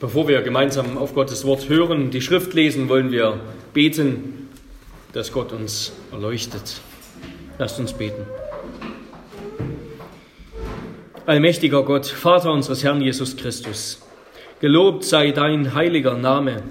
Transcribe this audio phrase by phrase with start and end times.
[0.00, 3.38] Bevor wir gemeinsam auf Gottes Wort hören, die Schrift lesen, wollen wir
[3.72, 4.48] beten,
[5.12, 6.80] dass Gott uns erleuchtet.
[7.58, 8.26] Lasst uns beten.
[11.26, 14.02] Allmächtiger Gott, Vater unseres Herrn Jesus Christus,
[14.60, 16.64] gelobt sei dein heiliger Name,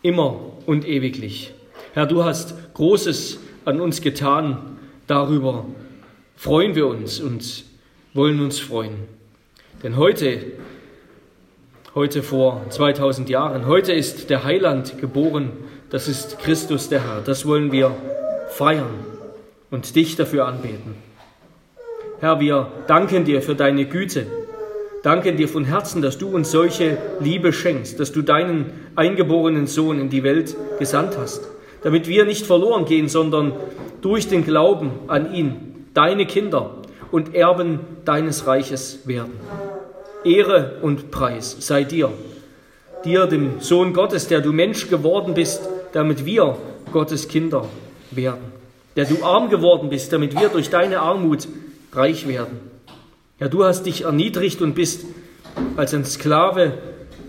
[0.00, 1.52] immer und ewiglich.
[1.92, 5.66] Herr, du hast Großes an uns getan, darüber
[6.34, 7.64] freuen wir uns und
[8.14, 8.96] wollen uns freuen.
[9.82, 10.40] Denn heute
[11.94, 13.66] heute vor 2000 Jahren.
[13.66, 15.52] Heute ist der Heiland geboren,
[15.90, 17.22] das ist Christus der Herr.
[17.24, 17.94] Das wollen wir
[18.48, 18.90] feiern
[19.70, 20.96] und dich dafür anbeten.
[22.18, 24.26] Herr, wir danken dir für deine Güte,
[25.04, 30.00] danken dir von Herzen, dass du uns solche Liebe schenkst, dass du deinen eingeborenen Sohn
[30.00, 31.46] in die Welt gesandt hast,
[31.84, 33.52] damit wir nicht verloren gehen, sondern
[34.00, 36.74] durch den Glauben an ihn deine Kinder
[37.12, 39.38] und Erben deines Reiches werden.
[40.24, 42.12] Ehre und Preis sei dir,
[43.04, 46.56] dir, dem Sohn Gottes, der du Mensch geworden bist, damit wir
[46.92, 47.68] Gottes Kinder
[48.10, 48.44] werden,
[48.96, 51.48] der du arm geworden bist, damit wir durch deine Armut
[51.92, 52.58] reich werden.
[53.40, 55.04] Ja, du hast dich erniedrigt und bist
[55.76, 56.78] als ein Sklave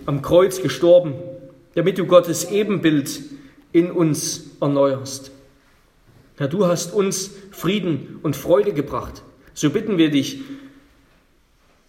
[0.05, 1.15] am Kreuz gestorben,
[1.73, 3.21] damit du Gottes Ebenbild
[3.71, 5.31] in uns erneuerst.
[6.39, 9.23] Ja, du hast uns Frieden und Freude gebracht.
[9.53, 10.41] So bitten wir dich,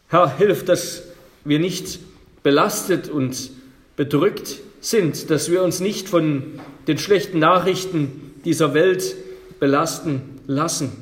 [0.09, 1.03] Herr, hilf, dass
[1.45, 1.99] wir nicht
[2.45, 3.51] belastet und
[3.97, 9.17] bedrückt sind, dass wir uns nicht von den schlechten Nachrichten dieser Welt
[9.59, 10.93] belasten lassen,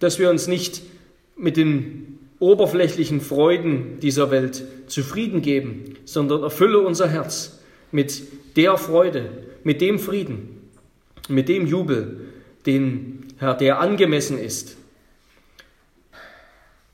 [0.00, 0.82] dass wir uns nicht
[1.36, 7.60] mit den oberflächlichen Freuden dieser Welt zufrieden geben, sondern erfülle unser Herz
[7.92, 8.22] mit
[8.56, 9.30] der Freude,
[9.62, 10.68] mit dem Frieden,
[11.28, 12.22] mit dem Jubel,
[12.66, 14.77] den Herr, der angemessen ist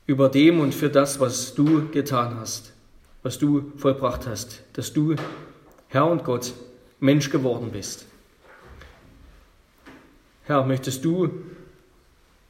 [0.07, 2.73] über dem und für das, was du getan hast,
[3.23, 5.15] was du vollbracht hast, dass du,
[5.87, 6.53] Herr und Gott,
[6.99, 8.05] Mensch geworden bist.
[10.43, 11.29] Herr, möchtest du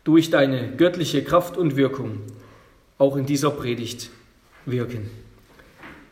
[0.03, 2.19] durch deine göttliche Kraft und Wirkung
[2.97, 4.09] auch in dieser Predigt
[4.65, 5.09] wirken.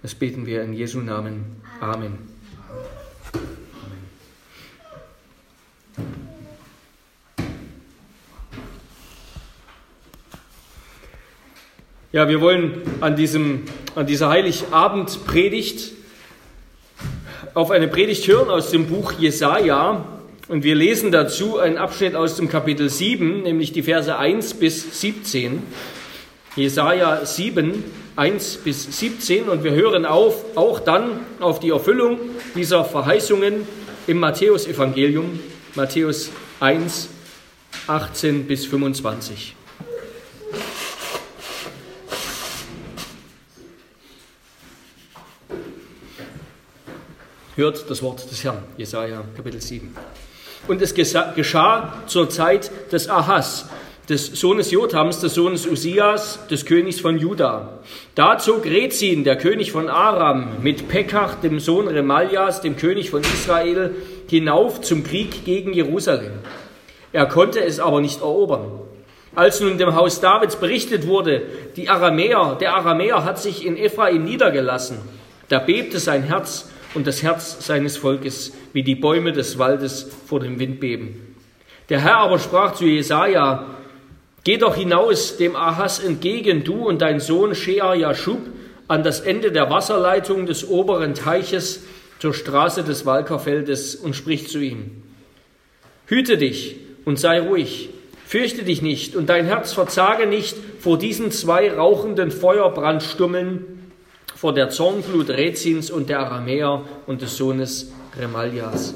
[0.01, 1.61] Das beten wir in Jesu Namen.
[1.79, 2.32] Amen.
[12.13, 13.63] Ja, wir wollen an, diesem,
[13.95, 15.93] an dieser Heiligabend-Predigt
[17.55, 20.05] auf eine Predigt hören aus dem Buch Jesaja.
[20.47, 25.01] Und wir lesen dazu einen Abschnitt aus dem Kapitel 7, nämlich die Verse 1 bis
[25.01, 25.63] 17.
[26.55, 27.83] Jesaja 7,
[28.15, 29.49] 1 bis 17.
[29.49, 32.19] Und wir hören auf, auch dann auf die Erfüllung
[32.53, 33.67] dieser Verheißungen
[34.05, 35.39] im Matthäusevangelium,
[35.73, 36.29] Matthäus
[36.59, 37.09] 1,
[37.87, 39.55] 18 bis 25.
[47.55, 49.95] hört das Wort des Herrn, Jesaja Kapitel 7.
[50.67, 53.69] Und es geschah zur Zeit des Ahas,
[54.09, 57.79] des Sohnes Jothams, des Sohnes Usias, des Königs von Juda.
[58.15, 63.21] Da zog Rezin, der König von Aram, mit Pekach, dem Sohn Remaljas, dem König von
[63.21, 63.91] Israel,
[64.29, 66.33] hinauf zum Krieg gegen Jerusalem.
[67.11, 68.79] Er konnte es aber nicht erobern.
[69.35, 71.43] Als nun dem Haus Davids berichtet wurde,
[71.75, 74.97] die Aramäer, der Aramäer hat sich in Ephraim niedergelassen,
[75.49, 80.39] da bebte sein Herz und das Herz seines Volkes, wie die Bäume des Waldes vor
[80.39, 81.35] dem Wind beben.
[81.89, 83.65] Der Herr aber sprach zu Jesaja,
[84.43, 88.41] Geh doch hinaus dem Ahas entgegen, du und dein Sohn Shea Jashub,
[88.89, 91.83] an das Ende der Wasserleitung des oberen Teiches
[92.19, 95.03] zur Straße des Walkerfeldes und sprich zu ihm.
[96.07, 96.75] Hüte dich
[97.05, 97.89] und sei ruhig,
[98.25, 103.82] fürchte dich nicht und dein Herz verzage nicht vor diesen zwei rauchenden Feuerbrandstummeln,
[104.43, 108.93] vor der Zornflut Rezins und der Aramäer und des Sohnes Remaljas.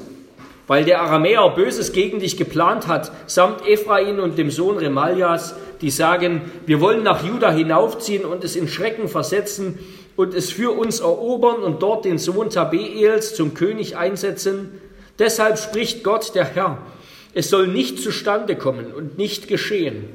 [0.66, 5.88] Weil der Aramäer Böses gegen dich geplant hat, samt Ephraim und dem Sohn Remaljas, die
[5.88, 9.78] sagen, wir wollen nach Juda hinaufziehen und es in Schrecken versetzen
[10.16, 14.82] und es für uns erobern und dort den Sohn Tabeels zum König einsetzen.
[15.18, 16.76] Deshalb spricht Gott der Herr,
[17.32, 20.10] es soll nicht zustande kommen und nicht geschehen.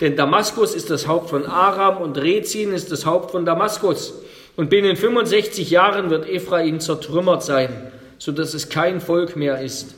[0.00, 4.14] Denn Damaskus ist das Haupt von Aram und Rezin ist das Haupt von Damaskus.
[4.58, 9.94] Und binnen 65 Jahren wird Ephraim zertrümmert sein, so dass es kein Volk mehr ist.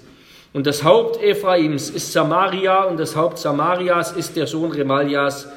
[0.53, 5.49] Und das Haupt Ephraims ist Samaria und das Haupt Samarias ist der Sohn Remaljas.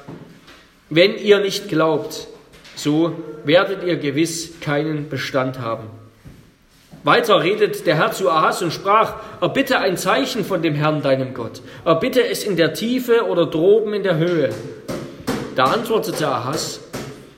[0.90, 2.28] Wenn ihr nicht glaubt,
[2.78, 3.12] so
[3.44, 5.88] werdet ihr gewiss keinen Bestand haben.
[7.04, 11.34] Weiter redet der Herr zu Ahas und sprach, erbitte ein Zeichen von dem Herrn deinem
[11.34, 14.52] Gott, erbitte es in der Tiefe oder droben in der Höhe.
[15.58, 16.80] Da antwortete Ahas,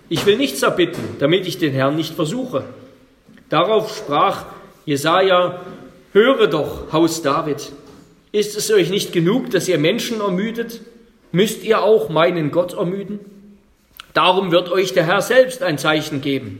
[0.10, 2.66] ich will nichts erbitten, damit ich den Herrn nicht versuche.
[3.50, 4.46] Darauf sprach
[4.86, 5.62] Jesaja:
[6.12, 7.72] Höre doch, Haus David.
[8.32, 10.82] Ist es euch nicht genug, dass ihr Menschen ermüdet?
[11.32, 13.20] Müsst ihr auch meinen Gott ermüden?
[14.14, 16.60] Darum wird euch der Herr selbst ein Zeichen geben.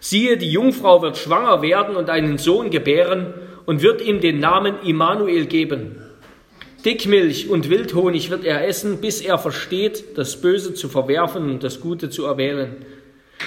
[0.00, 3.34] Siehe, die Jungfrau wird schwanger werden und einen Sohn gebären
[3.64, 5.96] und wird ihm den Namen Immanuel geben.
[6.84, 11.80] Dickmilch und Wildhonig wird er essen, bis er versteht, das Böse zu verwerfen und das
[11.80, 12.76] Gute zu erwählen.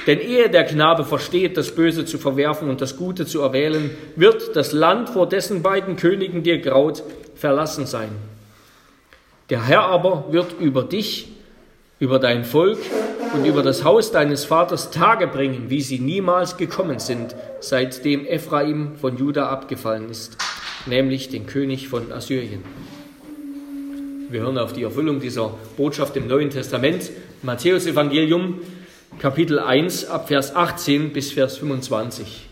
[0.07, 4.55] Denn ehe der Knabe versteht, das Böse zu verwerfen und das Gute zu erwählen, wird
[4.55, 7.03] das Land, vor dessen beiden Königen dir graut,
[7.35, 8.09] verlassen sein.
[9.49, 11.29] Der Herr aber wird über dich,
[11.99, 12.77] über dein Volk
[13.33, 18.95] und über das Haus deines Vaters Tage bringen, wie sie niemals gekommen sind, seitdem Ephraim
[18.95, 20.37] von Juda abgefallen ist,
[20.85, 22.63] nämlich den König von Assyrien.
[24.29, 27.09] Wir hören auf die Erfüllung dieser Botschaft im Neuen Testament,
[27.41, 28.61] Matthäus Evangelium,
[29.17, 32.45] Kapitel 1 ab Vers 18 bis Vers 25.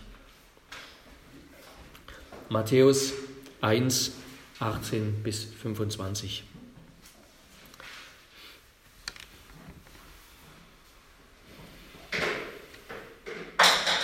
[2.50, 3.14] Matthäus
[3.62, 4.12] 1,
[4.58, 6.46] 18 bis 25.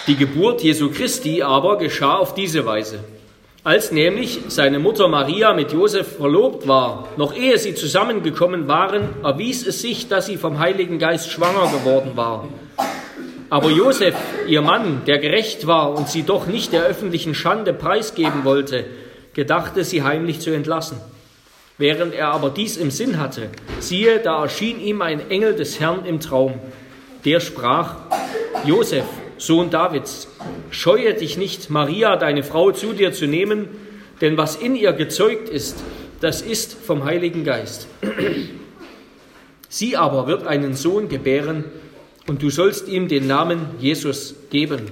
[0.06, 3.04] Die Geburt Jesu Christi aber geschah auf diese Weise.
[3.66, 9.66] Als nämlich seine Mutter Maria mit Josef verlobt war, noch ehe sie zusammengekommen waren, erwies
[9.66, 12.50] es sich, dass sie vom Heiligen Geist schwanger geworden war.
[13.50, 14.16] Aber Josef,
[14.48, 18.84] ihr Mann, der gerecht war und sie doch nicht der öffentlichen Schande preisgeben wollte,
[19.34, 20.98] gedachte sie heimlich zu entlassen.
[21.78, 23.48] Während er aber dies im Sinn hatte,
[23.80, 26.56] siehe, da erschien ihm ein Engel des Herrn im Traum.
[27.24, 27.96] Der sprach,
[28.66, 29.06] Josef,
[29.38, 30.28] Sohn Davids,
[30.72, 33.68] scheue dich nicht, Maria, deine Frau, zu dir zu nehmen,
[34.22, 35.84] denn was in ihr gezeugt ist,
[36.22, 37.88] das ist vom Heiligen Geist.
[39.70, 41.66] Sie aber wird einen Sohn gebären,
[42.28, 44.84] und du sollst ihm den Namen Jesus geben,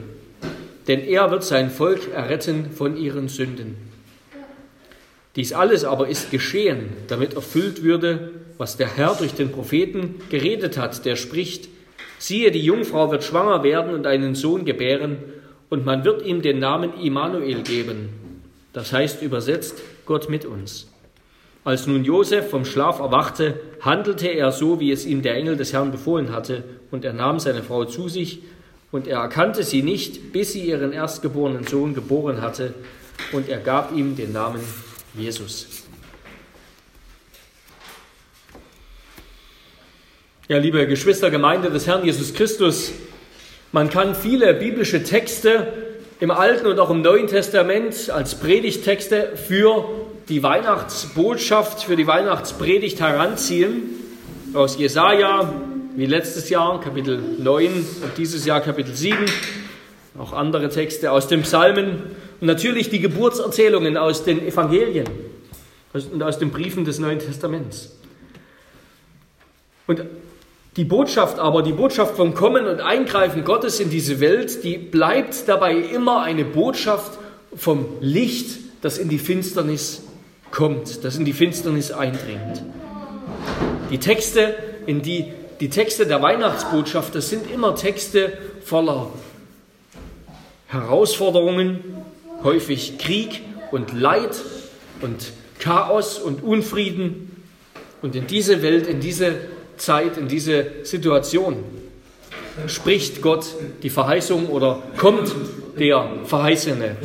[0.88, 3.78] denn er wird sein Volk erretten von ihren Sünden.
[5.38, 10.78] Dies alles aber ist geschehen, damit erfüllt würde, was der Herr durch den Propheten geredet
[10.78, 11.70] hat, der spricht,
[12.22, 15.18] Siehe, die Jungfrau wird schwanger werden und einen Sohn gebären,
[15.72, 18.10] und man wird ihm den Namen Immanuel geben.
[18.74, 20.88] Das heißt übersetzt Gott mit uns.
[21.64, 25.74] Als nun Josef vom Schlaf erwachte, handelte er so, wie es ihm der Engel des
[25.74, 28.44] Herrn befohlen hatte, und er nahm seine Frau zu sich,
[28.92, 32.76] und er erkannte sie nicht, bis sie ihren erstgeborenen Sohn geboren hatte,
[33.32, 34.62] und er gab ihm den Namen
[35.16, 35.81] Jesus.
[40.52, 42.92] Ja, liebe Geschwistergemeinde des Herrn Jesus Christus,
[43.72, 45.72] man kann viele biblische Texte
[46.20, 49.86] im Alten und auch im Neuen Testament als Predigtexte für
[50.28, 53.92] die Weihnachtsbotschaft, für die Weihnachtspredigt heranziehen.
[54.54, 55.54] Aus Jesaja,
[55.96, 59.20] wie letztes Jahr, Kapitel 9 und dieses Jahr Kapitel 7.
[60.20, 62.02] Auch andere Texte aus den Psalmen
[62.42, 65.08] und natürlich die Geburtserzählungen aus den Evangelien
[65.94, 67.96] und aus den Briefen des Neuen Testaments.
[69.88, 70.02] Und
[70.78, 75.48] die Botschaft aber, die Botschaft vom Kommen und Eingreifen Gottes in diese Welt, die bleibt
[75.48, 77.20] dabei immer eine Botschaft
[77.54, 80.04] vom Licht, das in die Finsternis
[80.50, 82.64] kommt, das in die Finsternis eindringt.
[83.90, 89.08] Die Texte, in die, die Texte der Weihnachtsbotschaft, das sind immer Texte voller
[90.68, 91.84] Herausforderungen,
[92.44, 94.42] häufig Krieg und Leid
[95.02, 97.44] und Chaos und Unfrieden.
[98.02, 99.36] Und in diese Welt, in diese
[99.82, 101.64] Zeit, in diese Situation
[102.68, 103.46] spricht Gott
[103.82, 105.34] die Verheißung oder kommt
[105.80, 106.98] der Verheißene,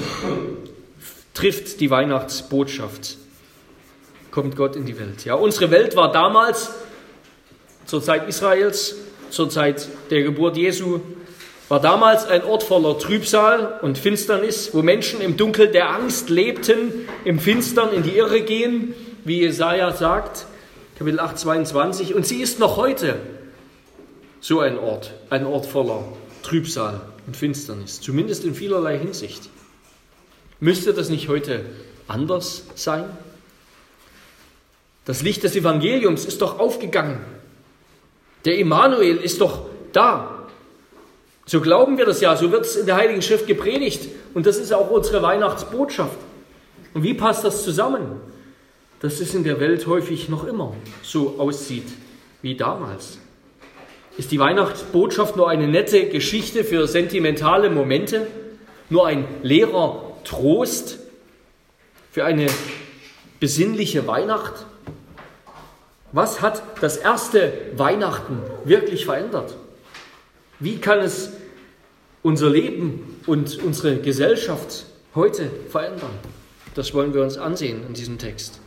[1.33, 3.17] trifft die Weihnachtsbotschaft,
[4.31, 5.25] kommt Gott in die Welt.
[5.25, 6.71] Ja, unsere Welt war damals
[7.87, 8.97] zur Zeit Israels,
[9.31, 11.01] zur Zeit der Geburt Jesu,
[11.69, 17.09] war damals ein Ort voller Trübsal und Finsternis, wo Menschen im Dunkel der Angst lebten,
[17.25, 20.47] im Finstern in die Irre gehen, wie Jesaja sagt.
[20.99, 22.15] Kapitel 8, 22.
[22.15, 23.21] Und sie ist noch heute
[24.41, 26.05] so ein Ort, ein Ort voller
[26.43, 29.51] Trübsal und Finsternis, zumindest in vielerlei Hinsicht.
[30.59, 31.67] Müsste das nicht heute
[32.09, 33.05] anders sein?
[35.05, 37.21] Das Licht des Evangeliums ist doch aufgegangen.
[38.47, 40.47] Der Immanuel ist doch da.
[41.45, 44.09] So glauben wir das ja, so wird es in der Heiligen Schrift gepredigt.
[44.33, 46.17] Und das ist auch unsere Weihnachtsbotschaft.
[46.95, 48.19] Und wie passt das zusammen?
[49.01, 51.87] Dass es in der Welt häufig noch immer so aussieht
[52.43, 53.19] wie damals.
[54.17, 58.27] Ist die Weihnachtsbotschaft nur eine nette Geschichte für sentimentale Momente,
[58.89, 60.99] nur ein leerer Trost
[62.11, 62.47] für eine
[63.41, 64.65] besinnliche Weihnacht?
[66.13, 69.55] Was hat das erste Weihnachten wirklich verändert?
[70.59, 71.33] Wie kann es
[72.27, 76.11] unser Leben und unsere Gesellschaft heute verändern.
[76.75, 78.59] Das wollen wir uns ansehen in diesem Text.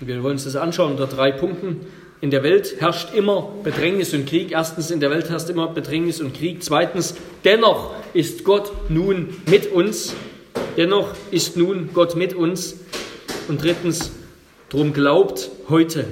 [0.00, 1.86] Wir wollen uns das anschauen unter drei Punkten.
[2.20, 4.50] In der Welt herrscht immer Bedrängnis und Krieg.
[4.50, 6.62] Erstens, in der Welt herrscht immer Bedrängnis und Krieg.
[6.62, 10.14] Zweitens, dennoch ist Gott nun mit uns.
[10.76, 12.76] Dennoch ist nun Gott mit uns.
[13.46, 14.10] Und drittens,
[14.68, 16.06] drum glaubt heute,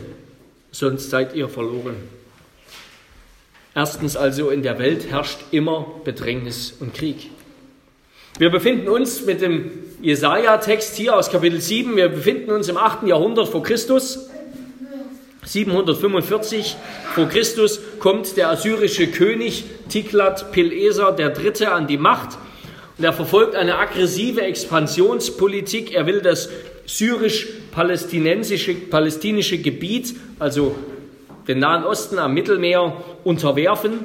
[0.71, 1.97] sonst seid ihr verloren.
[3.75, 7.31] Erstens also, in der Welt herrscht immer Bedrängnis und Krieg.
[8.39, 9.71] Wir befinden uns mit dem
[10.03, 13.07] Jesaja-Text hier aus Kapitel 7, wir befinden uns im 8.
[13.07, 14.29] Jahrhundert vor Christus.
[15.45, 16.77] 745
[17.15, 21.67] vor Christus kommt der assyrische König Tiglat-Pileser III.
[21.67, 22.37] an die Macht
[22.99, 25.95] und er verfolgt eine aggressive Expansionspolitik.
[25.95, 26.49] Er will das
[26.87, 30.75] syrisch-palästinensische palästinische Gebiet, also
[31.47, 34.01] den Nahen Osten am Mittelmeer, unterwerfen.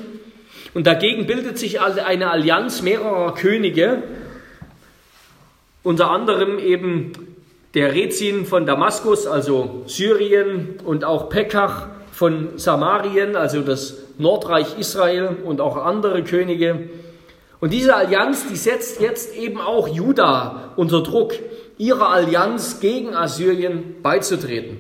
[0.76, 4.04] Und dagegen bildet sich eine Allianz mehrerer Könige,
[5.88, 7.14] unter anderem eben
[7.74, 15.38] der Rezin von Damaskus, also Syrien, und auch Pekach von Samarien, also das Nordreich Israel
[15.46, 16.90] und auch andere Könige.
[17.62, 21.36] Und diese Allianz, die setzt jetzt eben auch Juda unter Druck,
[21.78, 24.80] ihrer Allianz gegen Assyrien beizutreten.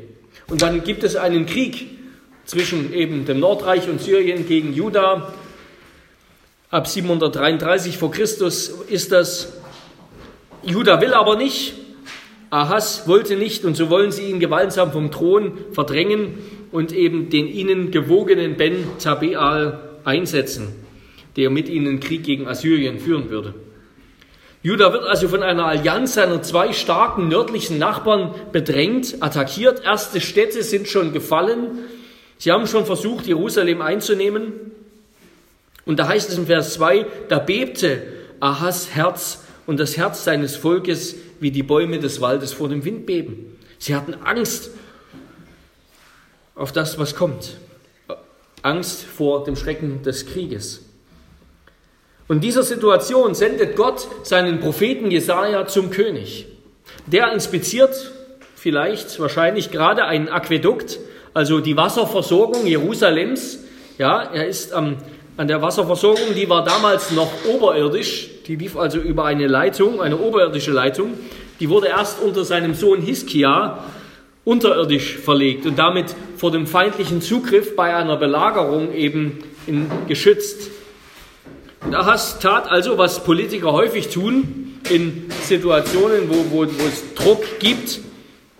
[0.49, 1.87] Und dann gibt es einen Krieg
[2.43, 5.31] zwischen eben dem Nordreich und Syrien gegen Juda.
[6.69, 9.53] Ab 733 vor Christus ist das
[10.67, 11.75] Juda will aber nicht,
[12.49, 16.39] Ahas wollte nicht und so wollen sie ihn gewaltsam vom Thron verdrängen
[16.73, 20.67] und eben den ihnen gewogenen Ben Tabeal einsetzen,
[21.37, 23.53] der mit ihnen Krieg gegen Assyrien führen würde.
[24.61, 29.85] Juda wird also von einer Allianz seiner zwei starken nördlichen Nachbarn bedrängt, attackiert.
[29.85, 31.79] Erste Städte sind schon gefallen.
[32.39, 34.51] Sie haben schon versucht, Jerusalem einzunehmen.
[35.85, 38.03] Und da heißt es im Vers 2, da bebte
[38.41, 43.05] Ahas Herz und das Herz seines Volkes wie die Bäume des Waldes vor dem Wind
[43.05, 43.57] beben.
[43.77, 44.71] Sie hatten Angst
[46.55, 47.57] auf das, was kommt.
[48.63, 50.83] Angst vor dem Schrecken des Krieges.
[52.27, 56.47] Und dieser Situation sendet Gott seinen Propheten Jesaja zum König.
[57.05, 58.11] Der inspiziert
[58.55, 60.99] vielleicht, wahrscheinlich gerade einen Aquädukt,
[61.33, 63.59] also die Wasserversorgung Jerusalems.
[63.97, 64.97] Ja, er ist am
[65.37, 70.17] an der Wasserversorgung, die war damals noch oberirdisch, die lief also über eine Leitung, eine
[70.17, 71.13] oberirdische Leitung.
[71.59, 73.83] Die wurde erst unter seinem Sohn Hiskia
[74.43, 80.71] unterirdisch verlegt und damit vor dem feindlichen Zugriff bei einer Belagerung eben in, geschützt.
[81.85, 87.59] Und Ahas tat also, was Politiker häufig tun in Situationen, wo, wo, wo es Druck
[87.59, 87.99] gibt.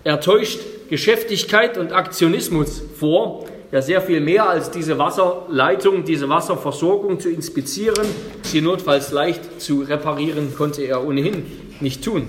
[0.04, 7.20] Er täuscht Geschäftigkeit und Aktionismus vor ja sehr viel mehr als diese Wasserleitung, diese Wasserversorgung
[7.20, 8.08] zu inspizieren,
[8.44, 11.46] sie notfalls leicht zu reparieren, konnte er ohnehin
[11.80, 12.28] nicht tun.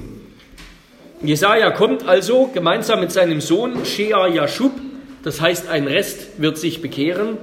[1.23, 4.73] Jesaja kommt also gemeinsam mit seinem Sohn Shea Yashub,
[5.23, 7.39] das heißt, ein Rest wird sich bekehren.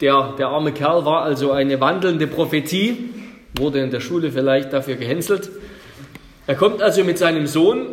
[0.00, 3.10] Der, der arme Kerl war also eine wandelnde Prophetie,
[3.54, 5.50] wurde in der Schule vielleicht dafür gehänselt.
[6.46, 7.86] Er kommt also mit seinem Sohn,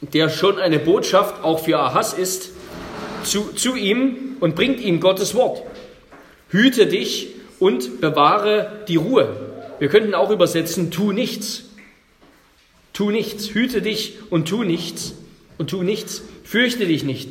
[0.00, 2.52] der schon eine Botschaft auch für Ahas ist,
[3.24, 5.62] zu, zu ihm und bringt ihm Gottes Wort.
[6.50, 9.28] Hüte dich und bewahre die Ruhe.
[9.78, 11.64] Wir könnten auch übersetzen, tu nichts.
[12.92, 13.50] Tu nichts.
[13.50, 15.14] Hüte dich und tu nichts.
[15.56, 16.22] Und tu nichts.
[16.44, 17.30] Fürchte dich nicht.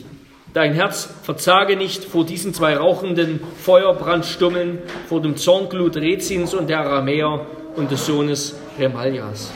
[0.54, 6.80] Dein Herz verzage nicht vor diesen zwei rauchenden Feuerbrandstummeln, vor dem Zornglut Rezins und der
[6.80, 9.52] Aramäer und des Sohnes Remaljas.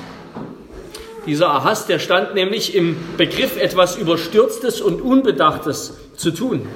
[1.28, 6.68] Dieser Ahas, der stand nämlich im Begriff, etwas Überstürztes und Unbedachtes zu tun.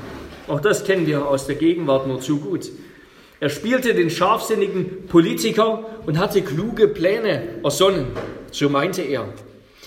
[0.47, 2.69] Auch das kennen wir aus der Gegenwart nur zu gut.
[3.39, 8.05] Er spielte den scharfsinnigen Politiker und hatte kluge Pläne ersonnen,
[8.51, 9.27] so meinte er.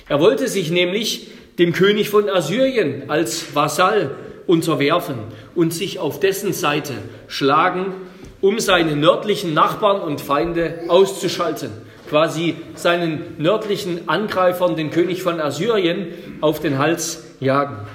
[0.09, 4.17] Er wollte sich nämlich dem König von Assyrien als Vasall
[4.49, 5.19] unterwerfen
[5.55, 6.95] und sich auf dessen Seite
[7.29, 7.95] schlagen,
[8.41, 11.71] um seine nördlichen Nachbarn und Feinde auszuschalten,
[12.09, 16.09] quasi seinen nördlichen Angreifern, den König von Assyrien,
[16.41, 17.87] auf den Hals jagen.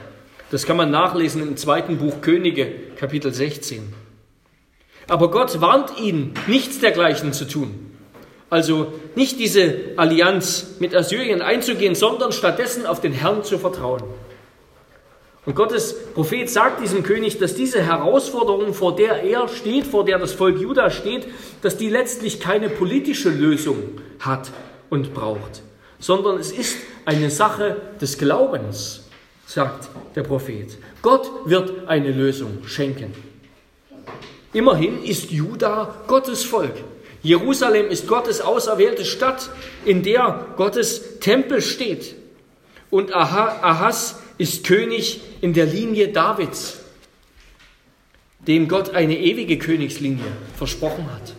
[0.52, 3.94] Das kann man nachlesen im zweiten Buch Könige, Kapitel 16.
[5.08, 7.92] Aber Gott warnt ihn, nichts dergleichen zu tun.
[8.50, 14.04] Also nicht diese Allianz mit Assyrien einzugehen, sondern stattdessen auf den Herrn zu vertrauen.
[15.46, 20.18] Und Gottes Prophet sagt diesem König, dass diese Herausforderung, vor der er steht, vor der
[20.18, 21.28] das Volk Juda steht,
[21.62, 24.52] dass die letztlich keine politische Lösung hat
[24.90, 25.62] und braucht,
[26.00, 29.04] sondern es ist eine Sache des Glaubens
[29.46, 30.78] sagt der Prophet.
[31.02, 33.14] Gott wird eine Lösung schenken.
[34.54, 36.76] Immerhin ist Juda Gottes Volk.
[37.22, 39.50] Jerusalem ist Gottes auserwählte Stadt,
[39.86, 42.16] in der Gottes Tempel steht.
[42.90, 46.80] Und Ahas ist König in der Linie Davids,
[48.48, 50.26] dem Gott eine ewige Königslinie
[50.58, 51.34] versprochen hat.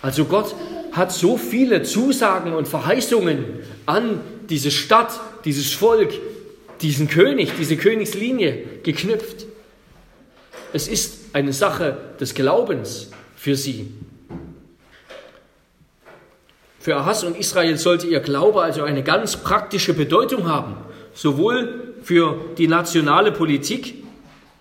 [0.00, 0.54] Also Gott
[0.92, 3.44] hat so viele Zusagen und Verheißungen
[3.86, 4.20] an
[4.50, 6.12] diese Stadt, dieses Volk,
[6.82, 9.46] diesen König, diese Königslinie geknüpft.
[10.72, 13.92] Es ist eine Sache des Glaubens für sie.
[16.80, 20.76] Für Ahas und Israel sollte ihr Glaube also eine ganz praktische Bedeutung haben,
[21.14, 23.94] sowohl für die nationale Politik,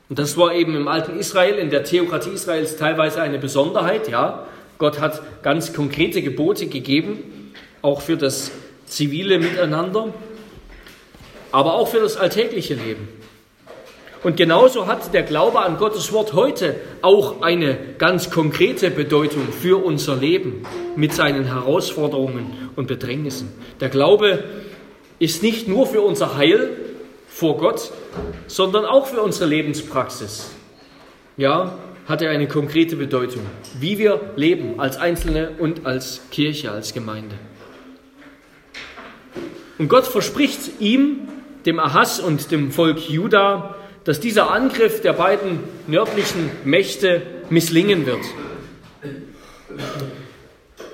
[0.09, 4.45] und das war eben im alten Israel, in der Theokratie Israels teilweise eine Besonderheit, ja.
[4.77, 8.51] Gott hat ganz konkrete Gebote gegeben, auch für das
[8.85, 10.13] zivile Miteinander,
[11.51, 13.07] aber auch für das alltägliche Leben.
[14.23, 19.83] Und genauso hat der Glaube an Gottes Wort heute auch eine ganz konkrete Bedeutung für
[19.83, 20.63] unser Leben
[20.95, 23.51] mit seinen Herausforderungen und Bedrängnissen.
[23.79, 24.43] Der Glaube
[25.17, 26.69] ist nicht nur für unser Heil
[27.31, 27.91] vor Gott,
[28.47, 30.51] sondern auch für unsere Lebenspraxis.
[31.37, 33.41] Ja, hat er eine konkrete Bedeutung,
[33.79, 37.35] wie wir leben als Einzelne und als Kirche, als Gemeinde.
[39.77, 41.29] Und Gott verspricht ihm,
[41.65, 48.23] dem Ahas und dem Volk Juda, dass dieser Angriff der beiden nördlichen Mächte misslingen wird.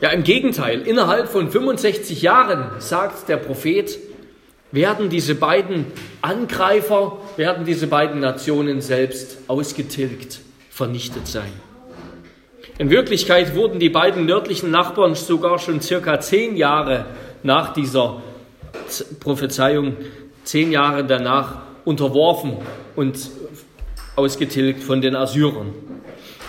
[0.01, 3.97] Ja, im Gegenteil, innerhalb von 65 Jahren, sagt der Prophet,
[4.71, 5.85] werden diese beiden
[6.21, 11.51] Angreifer, werden diese beiden Nationen selbst ausgetilgt, vernichtet sein.
[12.77, 17.05] In Wirklichkeit wurden die beiden nördlichen Nachbarn sogar schon circa zehn Jahre
[17.41, 18.21] nach dieser
[19.19, 19.95] Prophezeiung,
[20.43, 22.57] zehn Jahre danach unterworfen
[22.95, 23.17] und
[24.15, 25.73] ausgetilgt von den Assyrern.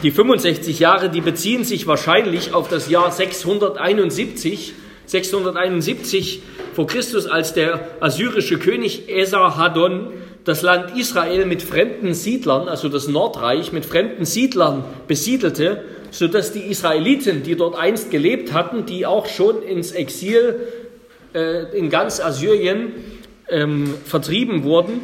[0.02, 4.74] Die 65 Jahre, die beziehen sich wahrscheinlich auf das Jahr 671,
[5.08, 6.42] 671
[6.74, 10.12] vor Christus, als der assyrische König Esarhaddon
[10.44, 16.60] das Land Israel mit fremden Siedlern, also das Nordreich, mit fremden Siedlern besiedelte, sodass die
[16.60, 20.60] Israeliten, die dort einst gelebt hatten, die auch schon ins Exil
[21.34, 22.92] äh, in ganz Assyrien
[23.48, 25.00] ähm, vertrieben wurden,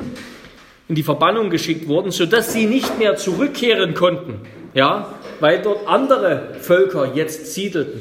[0.88, 4.40] in die Verbannung geschickt wurden, sodass sie nicht mehr zurückkehren konnten,
[4.74, 8.00] ja, weil dort andere Völker jetzt siedelten.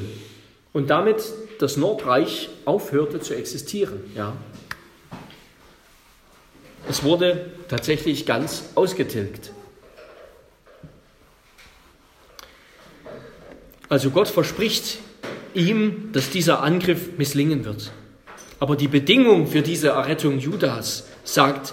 [0.72, 1.22] Und damit
[1.64, 4.36] das Nordreich aufhörte zu existieren, ja.
[6.90, 9.50] Es wurde tatsächlich ganz ausgetilgt.
[13.88, 14.98] Also Gott verspricht
[15.54, 17.92] ihm, dass dieser Angriff misslingen wird.
[18.60, 21.72] Aber die Bedingung für diese Errettung Judas, sagt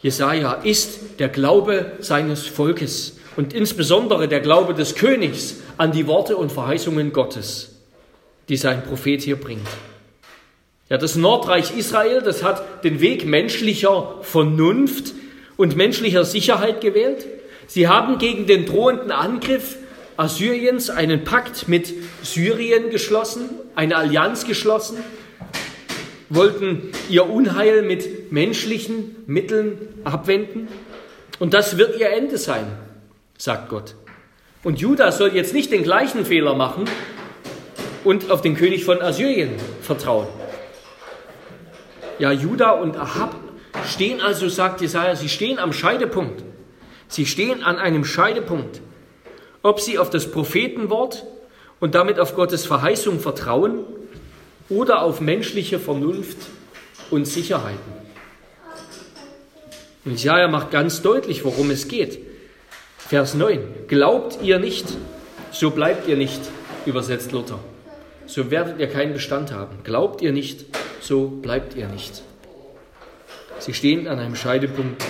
[0.00, 6.36] Jesaja, ist der Glaube seines Volkes und insbesondere der Glaube des Königs an die Worte
[6.36, 7.73] und Verheißungen Gottes,
[8.48, 9.66] die sein Prophet hier bringt.
[10.90, 15.14] Ja, das Nordreich Israel, das hat den Weg menschlicher Vernunft
[15.56, 17.26] und menschlicher Sicherheit gewählt.
[17.66, 19.76] Sie haben gegen den drohenden Angriff
[20.16, 24.98] Assyriens einen Pakt mit Syrien geschlossen, eine Allianz geschlossen,
[26.28, 30.68] wollten ihr Unheil mit menschlichen Mitteln abwenden.
[31.38, 32.66] Und das wird ihr Ende sein,
[33.38, 33.94] sagt Gott.
[34.62, 36.84] Und Judah soll jetzt nicht den gleichen Fehler machen
[38.04, 40.28] und auf den König von Assyrien vertrauen.
[42.18, 43.34] Ja, Judah und Ahab
[43.86, 46.44] stehen also, sagt Jesaja, sie stehen am Scheidepunkt.
[47.08, 48.80] Sie stehen an einem Scheidepunkt.
[49.62, 51.24] Ob sie auf das Prophetenwort
[51.80, 53.84] und damit auf Gottes Verheißung vertrauen
[54.68, 56.38] oder auf menschliche Vernunft
[57.10, 58.04] und Sicherheiten.
[60.04, 62.18] Und Jesaja macht ganz deutlich, worum es geht.
[62.98, 63.86] Vers 9.
[63.88, 64.86] Glaubt ihr nicht,
[65.50, 66.40] so bleibt ihr nicht,
[66.86, 67.58] übersetzt Luther.
[68.26, 69.78] So werdet ihr keinen Bestand haben.
[69.84, 70.64] Glaubt ihr nicht,
[71.00, 72.22] so bleibt ihr nicht.
[73.58, 75.04] Sie stehen an einem Scheidepunkt,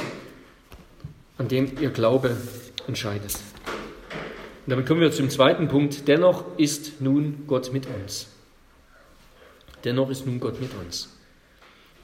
[1.38, 2.36] an dem ihr Glaube
[2.86, 3.34] entscheidet.
[3.34, 6.08] Und damit kommen wir zum zweiten Punkt.
[6.08, 8.28] Dennoch ist nun Gott mit uns.
[9.84, 11.14] Dennoch ist nun Gott mit uns.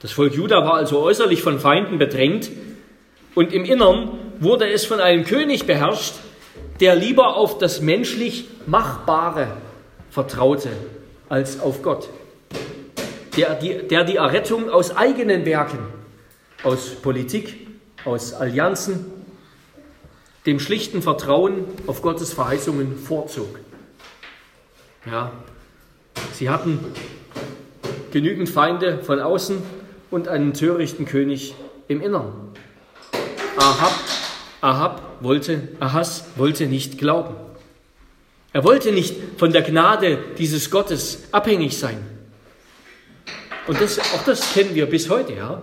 [0.01, 2.49] Das Volk Juda war also äußerlich von Feinden bedrängt
[3.35, 6.15] und im Innern wurde es von einem König beherrscht,
[6.79, 9.57] der lieber auf das menschlich Machbare
[10.09, 10.69] vertraute
[11.31, 12.09] als auf Gott.
[13.37, 15.79] Der die, der die Errettung aus eigenen Werken,
[16.61, 17.67] aus Politik,
[18.03, 19.05] aus Allianzen,
[20.45, 23.59] dem schlichten Vertrauen auf Gottes Verheißungen vorzog.
[25.05, 25.31] Ja,
[26.33, 26.79] sie hatten
[28.11, 29.59] genügend Feinde von außen
[30.11, 31.55] und einen törichten König
[31.87, 32.33] im Innern.
[33.55, 33.93] Ahab,
[34.59, 37.35] Ahab wollte, Ahas wollte nicht glauben.
[38.53, 42.05] Er wollte nicht von der Gnade dieses Gottes abhängig sein.
[43.67, 45.61] Und das, auch das kennen wir bis heute, ja.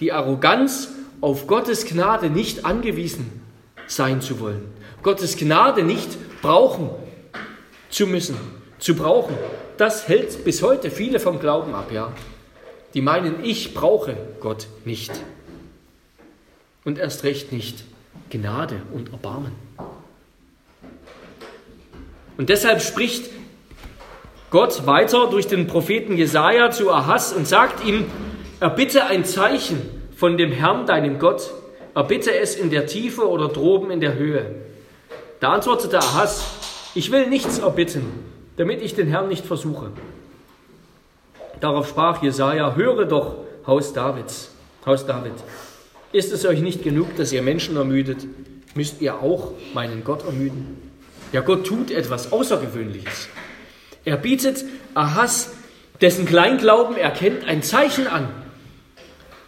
[0.00, 0.88] Die Arroganz,
[1.22, 3.40] auf Gottes Gnade nicht angewiesen
[3.86, 4.72] sein zu wollen.
[5.02, 6.90] Gottes Gnade nicht brauchen
[7.88, 8.36] zu müssen,
[8.78, 9.36] zu brauchen.
[9.78, 12.12] Das hält bis heute viele vom Glauben ab, ja.
[12.94, 15.12] Die meinen, ich brauche Gott nicht.
[16.84, 17.84] Und erst recht nicht
[18.30, 19.52] Gnade und Erbarmen.
[22.42, 23.30] Und deshalb spricht
[24.50, 28.06] Gott weiter durch den Propheten Jesaja zu Ahas und sagt ihm:
[28.58, 29.80] Erbitte ein Zeichen
[30.16, 31.52] von dem Herrn, deinem Gott.
[31.94, 34.56] Erbitte es in der Tiefe oder droben in der Höhe.
[35.38, 36.44] Da antwortete Ahas:
[36.96, 38.06] Ich will nichts erbitten,
[38.56, 39.92] damit ich den Herrn nicht versuche.
[41.60, 43.36] Darauf sprach Jesaja: Höre doch,
[43.68, 44.50] Haus Davids,
[44.84, 45.34] Haus David.
[46.10, 48.26] Ist es euch nicht genug, dass ihr Menschen ermüdet?
[48.74, 50.91] Müsst ihr auch meinen Gott ermüden?
[51.32, 53.28] Ja, Gott tut etwas Außergewöhnliches.
[54.04, 54.64] Er bietet
[54.94, 55.52] Ahas,
[56.00, 58.28] dessen Kleinglauben erkennt, ein Zeichen an.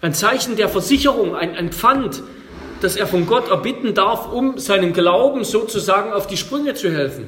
[0.00, 2.22] Ein Zeichen der Versicherung, ein, ein Pfand,
[2.80, 7.26] das er von Gott erbitten darf, um seinem Glauben sozusagen auf die Sprünge zu helfen.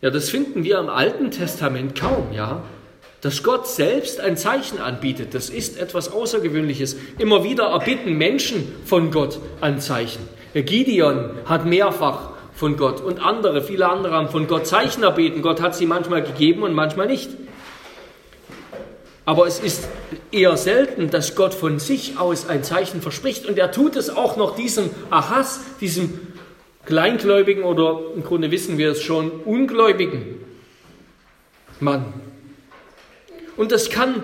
[0.00, 2.62] Ja, das finden wir im Alten Testament kaum, ja.
[3.20, 6.96] Dass Gott selbst ein Zeichen anbietet, das ist etwas Außergewöhnliches.
[7.18, 10.26] Immer wieder erbitten Menschen von Gott ein Zeichen.
[10.54, 13.00] Gideon hat mehrfach von Gott.
[13.00, 15.40] Und andere, viele andere haben von Gott Zeichen erbeten.
[15.40, 17.30] Gott hat sie manchmal gegeben und manchmal nicht.
[19.24, 19.88] Aber es ist
[20.30, 23.46] eher selten, dass Gott von sich aus ein Zeichen verspricht.
[23.46, 26.20] Und er tut es auch noch diesem Ahas, diesem
[26.84, 30.44] Kleingläubigen oder im Grunde wissen wir es schon, Ungläubigen
[31.80, 32.12] Mann.
[33.56, 34.22] Und das kann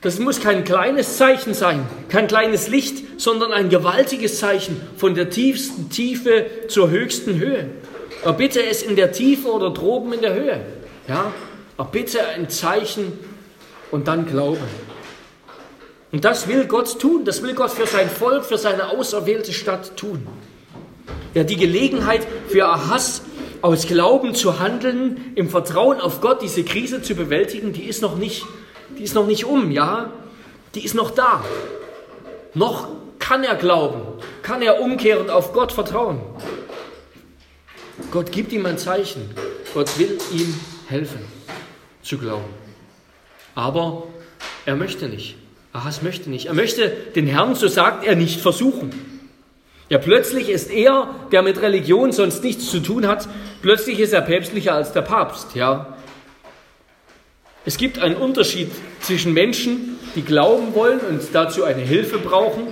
[0.00, 5.28] das muss kein kleines Zeichen sein, kein kleines Licht, sondern ein gewaltiges Zeichen von der
[5.28, 7.70] tiefsten Tiefe zur höchsten Höhe.
[8.24, 10.60] Erbitte es in der Tiefe oder droben in der Höhe.
[11.08, 11.32] Ja?
[11.76, 13.12] Erbitte ein Zeichen
[13.90, 14.64] und dann Glauben.
[16.10, 19.96] Und das will Gott tun, das will Gott für sein Volk, für seine auserwählte Stadt
[19.96, 20.26] tun.
[21.34, 23.22] Ja, die Gelegenheit für Ahas
[23.60, 28.16] aus Glauben zu handeln, im Vertrauen auf Gott diese Krise zu bewältigen, die ist noch
[28.16, 28.44] nicht
[28.96, 30.10] die ist noch nicht um, ja?
[30.74, 31.44] Die ist noch da.
[32.54, 34.00] Noch kann er glauben,
[34.42, 36.20] kann er umkehren und auf Gott vertrauen.
[38.10, 39.30] Gott gibt ihm ein Zeichen.
[39.74, 41.24] Gott will ihm helfen
[42.02, 42.44] zu glauben.
[43.54, 44.04] Aber
[44.64, 45.36] er möchte nicht.
[45.72, 46.46] Ahas möchte nicht.
[46.46, 48.92] Er möchte den Herrn, so sagt er, nicht versuchen.
[49.90, 53.28] Ja, plötzlich ist er, der mit Religion sonst nichts zu tun hat,
[53.62, 55.54] plötzlich ist er päpstlicher als der Papst.
[55.54, 55.97] Ja,
[57.68, 58.70] es gibt einen Unterschied
[59.02, 62.62] zwischen Menschen, die glauben wollen und dazu eine Hilfe brauchen,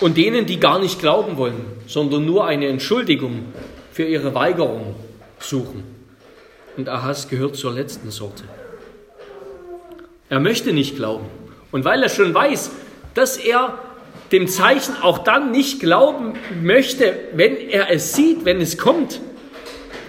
[0.00, 3.46] und denen, die gar nicht glauben wollen, sondern nur eine Entschuldigung
[3.90, 4.94] für ihre Weigerung
[5.40, 5.82] suchen.
[6.76, 8.44] Und Ahas gehört zur letzten Sorte.
[10.28, 11.26] Er möchte nicht glauben.
[11.72, 12.70] Und weil er schon weiß,
[13.14, 13.80] dass er
[14.30, 19.20] dem Zeichen auch dann nicht glauben möchte, wenn er es sieht, wenn es kommt,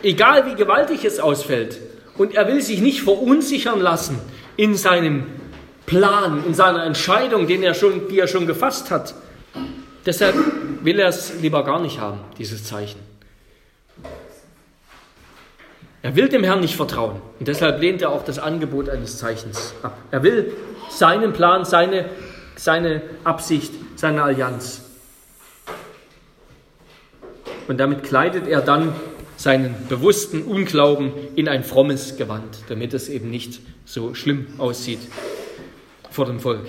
[0.04, 1.89] egal wie gewaltig es ausfällt,
[2.20, 4.20] und er will sich nicht verunsichern lassen
[4.58, 5.26] in seinem
[5.86, 9.16] Plan, in seiner Entscheidung, den er schon, die er schon gefasst hat.
[10.06, 10.36] Deshalb
[10.84, 13.00] will er es lieber gar nicht haben, dieses Zeichen.
[16.02, 19.74] Er will dem Herrn nicht vertrauen und deshalb lehnt er auch das Angebot eines Zeichens
[19.82, 19.98] ab.
[20.12, 20.54] Er will
[20.90, 22.06] seinen Plan, seine,
[22.56, 24.82] seine Absicht, seine Allianz.
[27.70, 28.94] Und damit kleidet er dann
[29.40, 35.00] seinen bewussten Unglauben in ein frommes Gewand, damit es eben nicht so schlimm aussieht
[36.12, 36.68] vor dem Volk.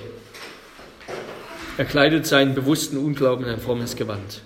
[1.76, 4.42] Er kleidet seinen bewussten Unglauben in ein frommes Gewand.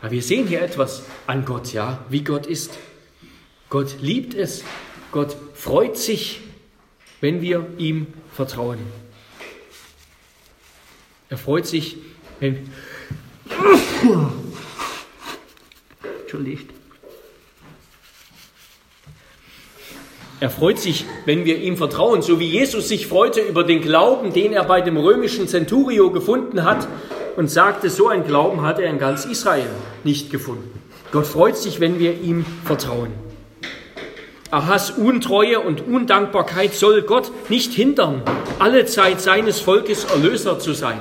[0.00, 2.78] Aber wir sehen hier etwas an Gott, ja, wie Gott ist.
[3.68, 4.64] Gott liebt es.
[5.12, 6.40] Gott freut sich,
[7.20, 8.78] wenn wir ihm vertrauen.
[11.28, 11.98] Er freut sich,
[12.38, 12.70] wenn
[16.30, 16.70] Entschuldigt.
[20.38, 24.32] Er freut sich, wenn wir ihm vertrauen, so wie Jesus sich freute über den Glauben,
[24.32, 26.86] den er bei dem römischen Centurio gefunden hat
[27.34, 29.70] und sagte, so ein Glauben hat er in ganz Israel
[30.04, 30.70] nicht gefunden.
[31.10, 33.10] Gott freut sich, wenn wir ihm vertrauen.
[34.52, 38.22] Ahas Untreue und Undankbarkeit soll Gott nicht hindern,
[38.60, 41.00] alle Zeit seines Volkes Erlöser zu sein,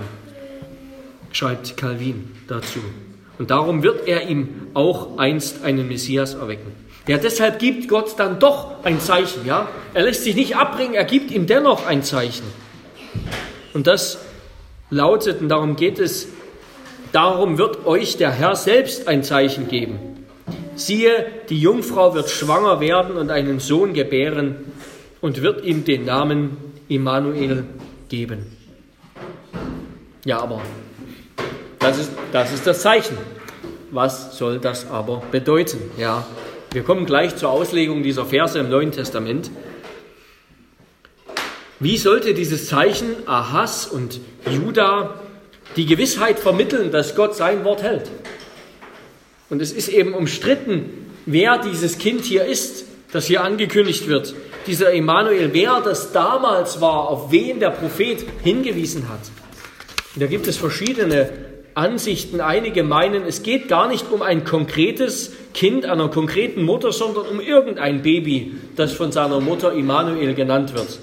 [1.32, 2.80] schreibt Calvin dazu.
[3.40, 6.72] Und darum wird er ihm auch einst einen Messias erwecken.
[7.08, 9.68] Ja, deshalb gibt Gott dann doch ein Zeichen, ja.
[9.96, 12.46] Er lässt sich nicht abbringen, er gibt ihm dennoch ein Zeichen.
[13.74, 14.20] Und das
[14.92, 16.28] lautet, und darum geht es
[17.12, 19.98] Darum wird euch der Herr selbst ein Zeichen geben.
[20.76, 24.56] Siehe, die Jungfrau wird schwanger werden und einen Sohn gebären
[25.20, 27.66] und wird ihm den Namen Immanuel
[28.10, 28.46] geben.
[30.24, 30.62] Ja, aber
[31.80, 33.18] das ist, das ist das Zeichen.
[33.92, 35.80] Was soll das aber bedeuten?
[35.98, 36.26] Ja,
[36.72, 39.50] wir kommen gleich zur Auslegung dieser Verse im Neuen Testament.
[41.80, 44.20] Wie sollte dieses Zeichen Ahas und
[44.52, 45.16] Judah
[45.76, 48.12] die Gewissheit vermitteln, dass Gott sein Wort hält?
[49.50, 54.36] Und es ist eben umstritten, wer dieses Kind hier ist, das hier angekündigt wird.
[54.68, 59.22] Dieser Emanuel, wer das damals war, auf wen der Prophet hingewiesen hat.
[60.14, 62.42] Und da gibt es verschiedene Ansichten.
[62.42, 67.40] Einige meinen, es geht gar nicht um ein konkretes Kind einer konkreten Mutter, sondern um
[67.40, 71.00] irgendein Baby, das von seiner Mutter Immanuel genannt wird.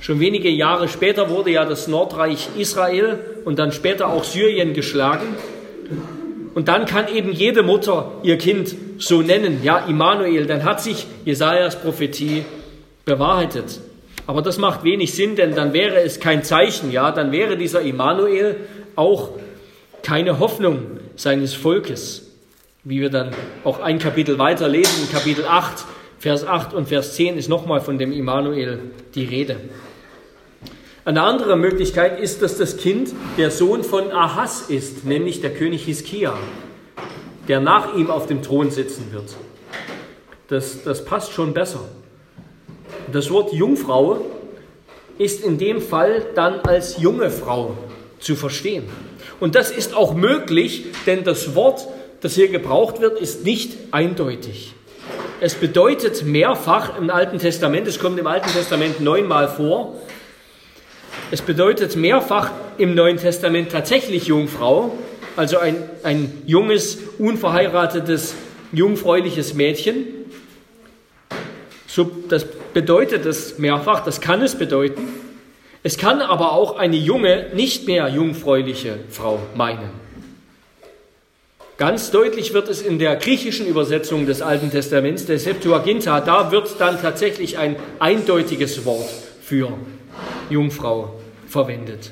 [0.00, 5.34] Schon wenige Jahre später wurde ja das Nordreich Israel und dann später auch Syrien geschlagen.
[6.54, 10.46] Und dann kann eben jede Mutter ihr Kind so nennen, ja, Immanuel.
[10.46, 12.44] Dann hat sich Jesajas Prophetie
[13.04, 13.80] bewahrheitet.
[14.26, 17.82] Aber das macht wenig Sinn, denn dann wäre es kein Zeichen, ja, dann wäre dieser
[17.82, 18.56] Immanuel
[18.96, 19.30] auch
[20.06, 22.30] keine Hoffnung seines Volkes,
[22.84, 23.32] wie wir dann
[23.64, 25.84] auch ein Kapitel weiter lesen, Kapitel 8,
[26.20, 28.78] Vers 8 und Vers 10 ist nochmal von dem Immanuel
[29.16, 29.56] die Rede.
[31.04, 35.86] Eine andere Möglichkeit ist, dass das Kind der Sohn von Ahas ist, nämlich der König
[35.86, 36.38] Hiskia,
[37.48, 39.34] der nach ihm auf dem Thron sitzen wird.
[40.46, 41.80] Das, das passt schon besser.
[43.12, 44.20] Das Wort Jungfrau
[45.18, 47.76] ist in dem Fall dann als junge Frau
[48.20, 48.84] zu verstehen.
[49.40, 51.86] Und das ist auch möglich, denn das Wort,
[52.20, 54.72] das hier gebraucht wird, ist nicht eindeutig.
[55.40, 59.94] Es bedeutet mehrfach im Alten Testament, es kommt im Alten Testament neunmal vor,
[61.30, 64.96] es bedeutet mehrfach im Neuen Testament tatsächlich Jungfrau,
[65.34, 68.34] also ein, ein junges, unverheiratetes,
[68.72, 70.06] jungfräuliches Mädchen.
[71.86, 75.25] So, das bedeutet es mehrfach, das kann es bedeuten.
[75.86, 79.88] Es kann aber auch eine junge, nicht mehr jungfräuliche Frau meinen.
[81.78, 86.80] Ganz deutlich wird es in der griechischen Übersetzung des Alten Testaments, der Septuaginta, da wird
[86.80, 89.08] dann tatsächlich ein eindeutiges Wort
[89.40, 89.74] für
[90.50, 92.10] Jungfrau verwendet.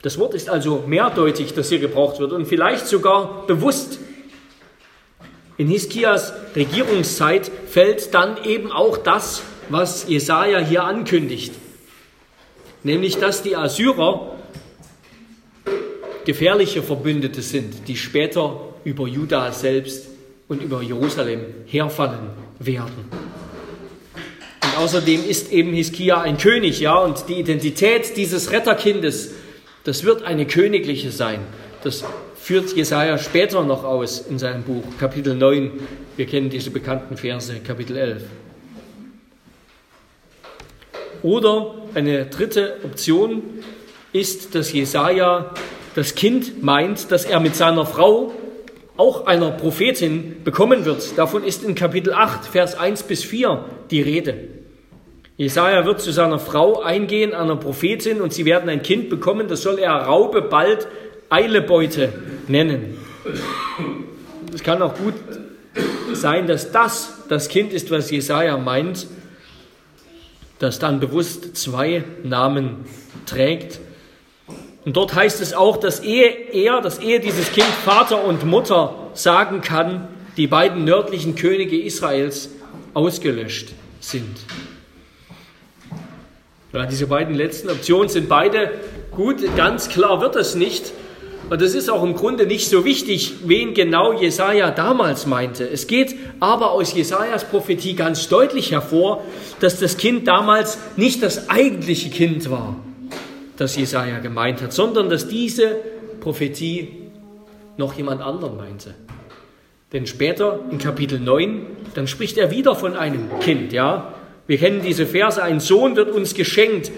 [0.00, 3.98] Das Wort ist also mehrdeutig, das hier gebraucht wird und vielleicht sogar bewusst.
[5.58, 11.54] In Hiskias Regierungszeit fällt dann eben auch das, was Jesaja hier ankündigt,
[12.82, 14.36] nämlich dass die Assyrer
[16.24, 20.08] gefährliche Verbündete sind, die später über Juda selbst
[20.48, 23.08] und über Jerusalem herfallen werden.
[24.76, 29.32] Außerdem ist eben Hiskia ein König, ja, und die Identität dieses Retterkindes,
[29.84, 31.40] das wird eine königliche sein.
[31.82, 32.04] Das
[32.36, 35.72] führt Jesaja später noch aus in seinem Buch, Kapitel 9.
[36.16, 38.22] Wir kennen diese bekannten Verse, Kapitel 11.
[41.22, 43.42] Oder eine dritte Option
[44.12, 45.52] ist, dass Jesaja
[45.94, 48.32] das Kind meint, dass er mit seiner Frau
[48.96, 51.16] auch einer Prophetin bekommen wird.
[51.16, 54.34] Davon ist in Kapitel 8, Vers 1 bis 4 die Rede.
[55.36, 59.62] Jesaja wird zu seiner Frau eingehen, einer Prophetin, und sie werden ein Kind bekommen, das
[59.62, 60.86] soll er Raube bald
[61.30, 62.12] Eilebeute
[62.46, 62.98] nennen.
[64.52, 65.14] Es kann auch gut
[66.12, 69.06] sein, dass das das Kind ist, was Jesaja meint,
[70.60, 72.84] das dann bewusst zwei Namen
[73.26, 73.80] trägt.
[74.84, 78.94] Und dort heißt es auch, dass ehe er, dass ehe dieses Kind Vater und Mutter
[79.14, 82.50] sagen kann, die beiden nördlichen Könige Israels
[82.94, 83.70] ausgelöscht
[84.00, 84.38] sind.
[86.72, 88.70] Ja, diese beiden letzten Optionen sind beide
[89.10, 89.38] gut.
[89.56, 90.92] Ganz klar wird es nicht.
[91.50, 95.68] Und es ist auch im Grunde nicht so wichtig, wen genau Jesaja damals meinte.
[95.68, 99.24] Es geht aber aus Jesajas Prophetie ganz deutlich hervor,
[99.58, 102.76] dass das Kind damals nicht das eigentliche Kind war,
[103.56, 105.74] das Jesaja gemeint hat, sondern dass diese
[106.20, 106.88] Prophetie
[107.76, 108.94] noch jemand anderen meinte.
[109.92, 114.14] Denn später in Kapitel 9, dann spricht er wieder von einem Kind, ja,
[114.46, 116.92] wir kennen diese Verse, ein Sohn wird uns geschenkt,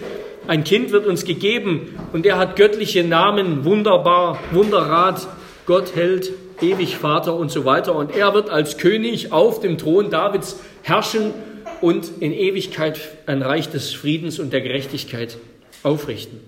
[0.46, 5.26] ein Kind wird uns gegeben und er hat göttliche Namen, wunderbar, Wunderrat,
[5.66, 7.94] Gott hält, ewig Vater und so weiter.
[7.94, 11.33] Und er wird als König auf dem Thron Davids herrschen
[11.81, 15.38] und in Ewigkeit ein Reich des Friedens und der Gerechtigkeit
[15.83, 16.40] aufrichten.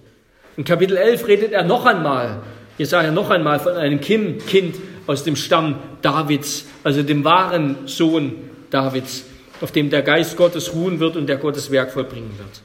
[0.57, 2.43] In Kapitel 11 redet er noch einmal,
[2.79, 4.77] Jesaja noch einmal von einem Kind
[5.07, 8.35] aus dem Stamm Davids, also dem wahren Sohn
[8.71, 9.25] Davids
[9.61, 12.63] auf dem der Geist Gottes ruhen wird und der Gottes Werk vollbringen wird.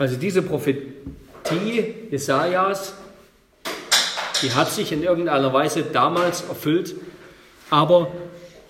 [0.00, 2.94] Also diese Prophetie Jesajas
[4.42, 6.94] die hat sich in irgendeiner Weise damals erfüllt,
[7.68, 8.10] aber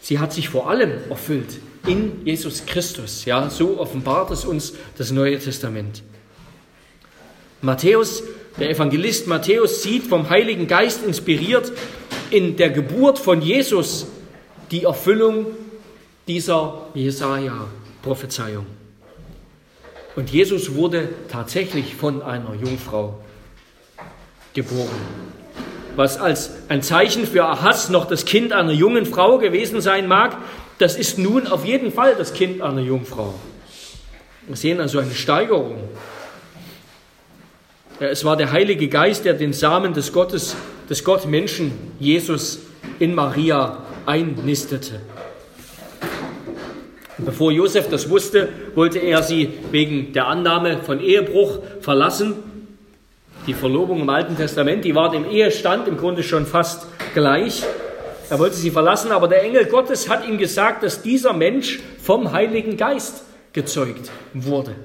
[0.01, 3.25] sie hat sich vor allem erfüllt in Jesus Christus.
[3.25, 6.03] Ja, so offenbart es uns das Neue Testament.
[7.62, 8.25] Matthäus,
[8.59, 11.71] der Evangelist Matthäus sieht vom Heiligen Geist inspiriert
[12.31, 14.07] in der Geburt von Jesus
[14.73, 15.47] die Erfüllung
[16.27, 18.80] dieser Jesaja-Prophezeiung.
[20.16, 23.18] Und Jesus wurde tatsächlich von einer Jungfrau
[24.55, 24.88] geboren.
[25.96, 30.37] Was als ein Zeichen für Ahas noch das Kind einer jungen Frau gewesen sein mag,
[30.79, 33.35] das ist nun auf jeden Fall das Kind einer Jungfrau.
[34.46, 35.79] Wir sehen also eine Steigerung.
[38.01, 40.57] Es war der Heilige Geist, der den Samen des Gottes,
[40.88, 42.61] des Gottmenschen Jesus
[42.99, 45.01] in Maria einnistete.
[47.24, 52.35] Bevor Josef das wusste, wollte er sie wegen der Annahme von Ehebruch verlassen.
[53.46, 57.62] Die Verlobung im Alten Testament, die war dem Ehestand im Grunde schon fast gleich.
[58.28, 62.33] Er wollte sie verlassen, aber der Engel Gottes hat ihm gesagt, dass dieser Mensch vom
[62.33, 64.76] Heiligen Geist gezeugt wurde.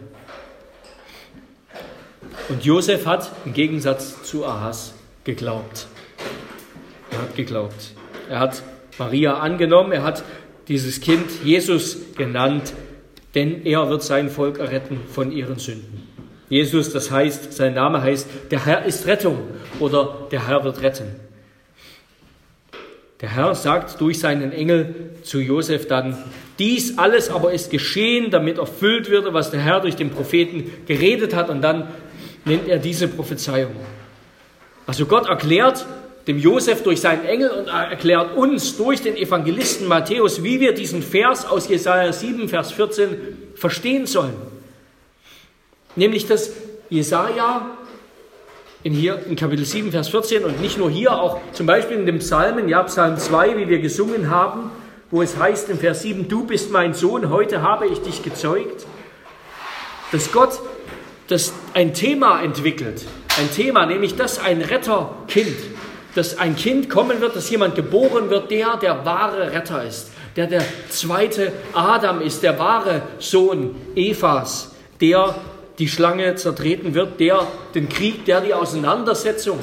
[2.49, 4.93] Und Josef hat im Gegensatz zu Ahas
[5.23, 5.87] geglaubt.
[7.11, 7.91] Er hat geglaubt.
[8.29, 8.63] Er hat
[8.97, 10.23] Maria angenommen, er hat
[10.67, 12.73] dieses Kind Jesus genannt,
[13.33, 16.03] denn er wird sein Volk erretten von ihren Sünden.
[16.49, 19.39] Jesus, das heißt, sein Name heißt, der Herr ist Rettung
[19.79, 21.07] oder der Herr wird retten.
[23.21, 26.17] Der Herr sagt durch seinen Engel zu Josef dann,
[26.59, 31.33] dies alles aber ist geschehen, damit erfüllt würde, was der Herr durch den Propheten geredet
[31.33, 31.49] hat.
[31.49, 31.87] Und dann
[32.43, 33.71] nennt er diese Prophezeiung.
[34.85, 35.85] Also Gott erklärt
[36.27, 41.03] dem Josef durch seinen Engel und erklärt uns durch den Evangelisten Matthäus, wie wir diesen
[41.03, 43.17] Vers aus Jesaja 7, Vers 14
[43.55, 44.35] verstehen sollen.
[45.95, 46.51] Nämlich, dass
[46.89, 47.77] Jesaja
[48.83, 52.05] in hier in Kapitel 7, Vers 14 und nicht nur hier, auch zum Beispiel in
[52.05, 54.69] dem Psalmen, ja, Psalm 2, wie wir gesungen haben,
[55.09, 58.85] wo es heißt in Vers 7, du bist mein Sohn, heute habe ich dich gezeugt,
[60.11, 60.59] dass Gott
[61.27, 63.05] das ein Thema entwickelt,
[63.39, 65.57] ein Thema, nämlich dass ein Retterkind,
[66.15, 70.47] dass ein Kind kommen wird, dass jemand geboren wird, der der wahre Retter ist, der
[70.47, 75.35] der zweite Adam ist, der wahre Sohn Evas, der
[75.77, 79.59] die Schlange zertreten wird, der den Krieg, der die Auseinandersetzung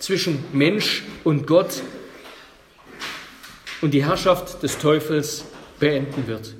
[0.00, 1.82] zwischen Mensch und Gott
[3.80, 5.44] und die Herrschaft des Teufels
[5.78, 6.54] beenden wird.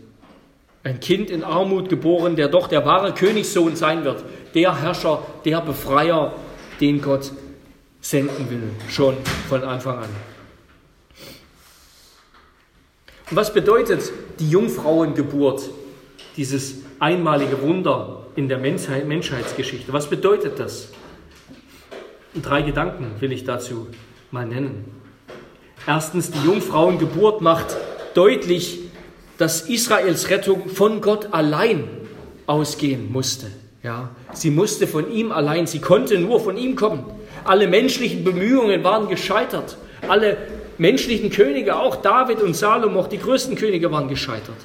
[0.85, 5.61] Ein Kind in Armut geboren, der doch der wahre Königssohn sein wird, der Herrscher, der
[5.61, 6.35] Befreier,
[6.81, 7.33] den Gott
[8.01, 9.17] senden will, schon
[9.49, 10.09] von Anfang an.
[13.31, 15.71] Und was bedeutet die Jungfrauengeburt,
[16.37, 19.93] dieses einmalige Wunder in der Menschheitsgeschichte?
[19.93, 20.89] Was bedeutet das?
[22.35, 23.89] Drei Gedanken will ich dazu
[24.31, 24.85] mal nennen.
[25.87, 27.77] Erstens, die Jungfrauengeburt macht
[28.15, 28.81] deutlich,
[29.39, 31.89] dass Israels Rettung von Gott allein
[32.47, 33.47] ausgehen musste.
[33.83, 37.05] Ja, sie musste von ihm allein, sie konnte nur von ihm kommen.
[37.45, 39.77] Alle menschlichen Bemühungen waren gescheitert.
[40.09, 40.37] Alle
[40.79, 44.57] menschlichen Könige, auch David und Salomo, auch die größten Könige waren gescheitert.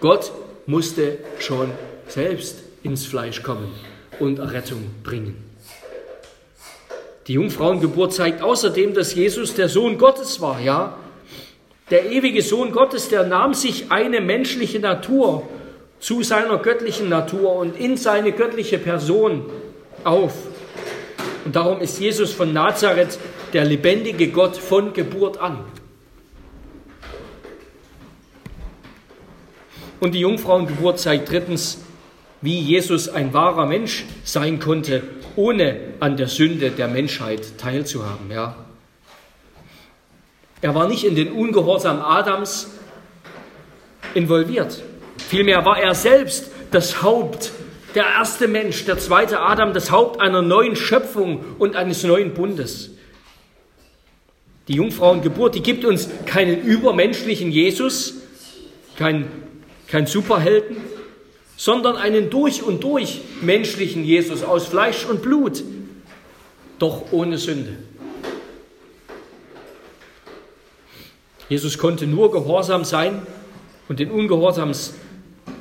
[0.00, 0.30] Gott
[0.66, 1.70] musste schon
[2.06, 3.72] selbst ins Fleisch kommen
[4.20, 5.36] und Errettung bringen.
[7.26, 10.96] Die Jungfrauengeburt zeigt außerdem, dass Jesus der Sohn Gottes war, ja.
[11.90, 15.48] Der ewige Sohn Gottes, der nahm sich eine menschliche Natur
[16.00, 19.46] zu seiner göttlichen Natur und in seine göttliche Person
[20.04, 20.32] auf.
[21.48, 23.18] Und darum ist Jesus von Nazareth
[23.54, 25.64] der lebendige Gott von Geburt an.
[29.98, 31.80] Und die Jungfrauengeburt zeigt drittens,
[32.42, 35.02] wie Jesus ein wahrer Mensch sein konnte,
[35.36, 38.30] ohne an der Sünde der Menschheit teilzuhaben.
[38.30, 38.54] Ja.
[40.60, 42.68] Er war nicht in den Ungehorsam Adams
[44.12, 44.82] involviert.
[45.16, 47.52] Vielmehr war er selbst das Haupt,
[47.94, 52.90] der erste Mensch, der zweite Adam, das Haupt einer neuen Schöpfung und eines neuen Bundes.
[54.68, 58.14] Die Jungfrauengeburt, die gibt uns keinen übermenschlichen Jesus,
[58.96, 59.28] keinen
[59.86, 60.76] kein Superhelden,
[61.56, 65.64] sondern einen durch und durch menschlichen Jesus aus Fleisch und Blut,
[66.78, 67.78] doch ohne Sünde.
[71.48, 73.26] Jesus konnte nur gehorsam sein
[73.88, 74.94] und den Ungehorsams,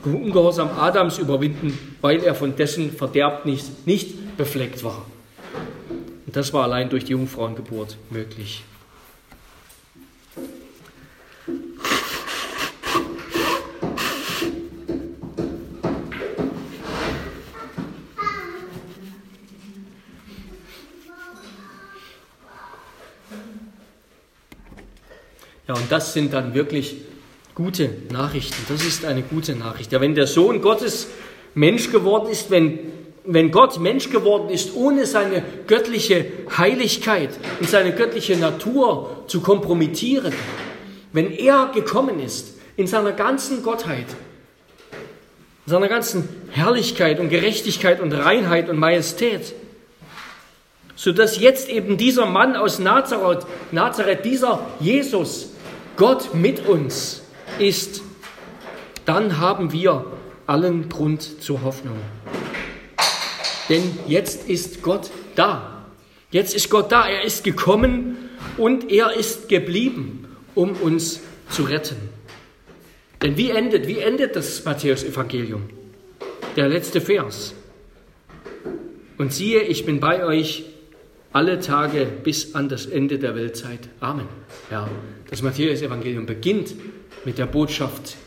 [0.05, 5.05] Ungehorsam Adams überwinden, weil er von dessen Verderb nicht, nicht befleckt war.
[6.25, 8.63] Und das war allein durch die Jungfrauengeburt möglich.
[25.67, 26.95] Ja, und das sind dann wirklich
[27.57, 28.55] gute Nachrichten.
[28.69, 29.91] Das ist eine gute Nachricht.
[29.91, 31.07] Ja, wenn der Sohn Gottes
[31.55, 32.77] Mensch geworden ist, wenn,
[33.25, 40.33] wenn Gott Mensch geworden ist, ohne seine göttliche Heiligkeit und seine göttliche Natur zu kompromittieren,
[41.13, 44.05] wenn er gekommen ist in seiner ganzen Gottheit,
[45.65, 49.55] in seiner ganzen Herrlichkeit und Gerechtigkeit und Reinheit und Majestät,
[50.95, 55.53] sodass jetzt eben dieser Mann aus Nazareth, Nazareth, dieser Jesus,
[55.95, 57.23] Gott mit uns
[57.59, 58.01] ist,
[59.05, 60.05] dann haben wir
[60.45, 61.97] allen Grund zur Hoffnung.
[63.69, 65.85] Denn jetzt ist Gott da.
[66.31, 67.07] Jetzt ist Gott da.
[67.07, 68.17] Er ist gekommen
[68.57, 71.97] und er ist geblieben, um uns zu retten.
[73.21, 75.63] Denn wie endet, wie endet das Matthäus-Evangelium?
[76.55, 77.53] Der letzte Vers.
[79.17, 80.65] Und siehe, ich bin bei euch
[81.33, 83.89] alle Tage bis an das Ende der Weltzeit.
[83.99, 84.27] Amen.
[84.71, 84.89] Ja,
[85.29, 86.75] das Matthäus-Evangelium beginnt
[87.25, 88.17] mit der Botschaft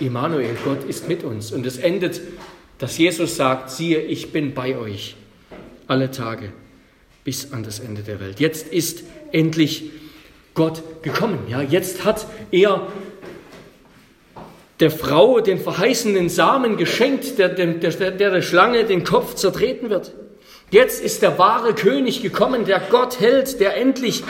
[0.00, 1.52] Immanuel, Gott ist mit uns.
[1.52, 2.20] Und es endet,
[2.78, 5.16] dass Jesus sagt, siehe, ich bin bei euch
[5.86, 6.52] alle Tage
[7.22, 8.40] bis an das Ende der Welt.
[8.40, 9.90] Jetzt ist endlich
[10.54, 11.38] Gott gekommen.
[11.48, 12.86] Ja, jetzt hat er
[14.80, 20.14] der Frau den verheißenen Samen geschenkt, der, der, der der Schlange den Kopf zertreten wird.
[20.70, 24.22] Jetzt ist der wahre König gekommen, der Gott hält, der endlich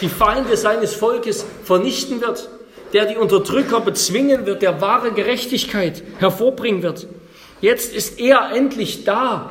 [0.00, 2.48] die Feinde seines Volkes vernichten wird
[2.92, 7.06] der die Unterdrücker bezwingen wird, der wahre Gerechtigkeit hervorbringen wird.
[7.60, 9.50] Jetzt ist er endlich da,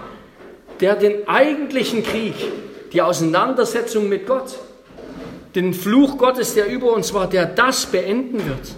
[0.79, 2.35] der den eigentlichen Krieg,
[2.93, 4.59] die Auseinandersetzung mit Gott,
[5.55, 8.75] den Fluch Gottes, der über uns war, der das beenden wird.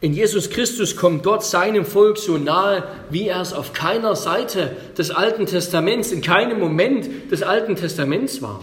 [0.00, 4.76] In Jesus Christus kommt Gott seinem Volk so nahe, wie er es auf keiner Seite
[4.98, 8.62] des Alten Testaments, in keinem Moment des Alten Testaments war.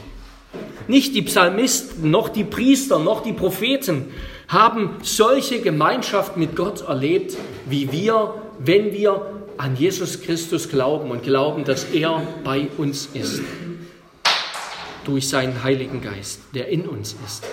[0.88, 4.12] Nicht die Psalmisten, noch die Priester, noch die Propheten
[4.48, 9.26] haben solche Gemeinschaft mit Gott erlebt, wie wir, wenn wir
[9.58, 13.42] an Jesus Christus glauben und glauben, dass er bei uns ist.
[15.06, 17.44] Durch seinen Heiligen Geist, der in uns ist.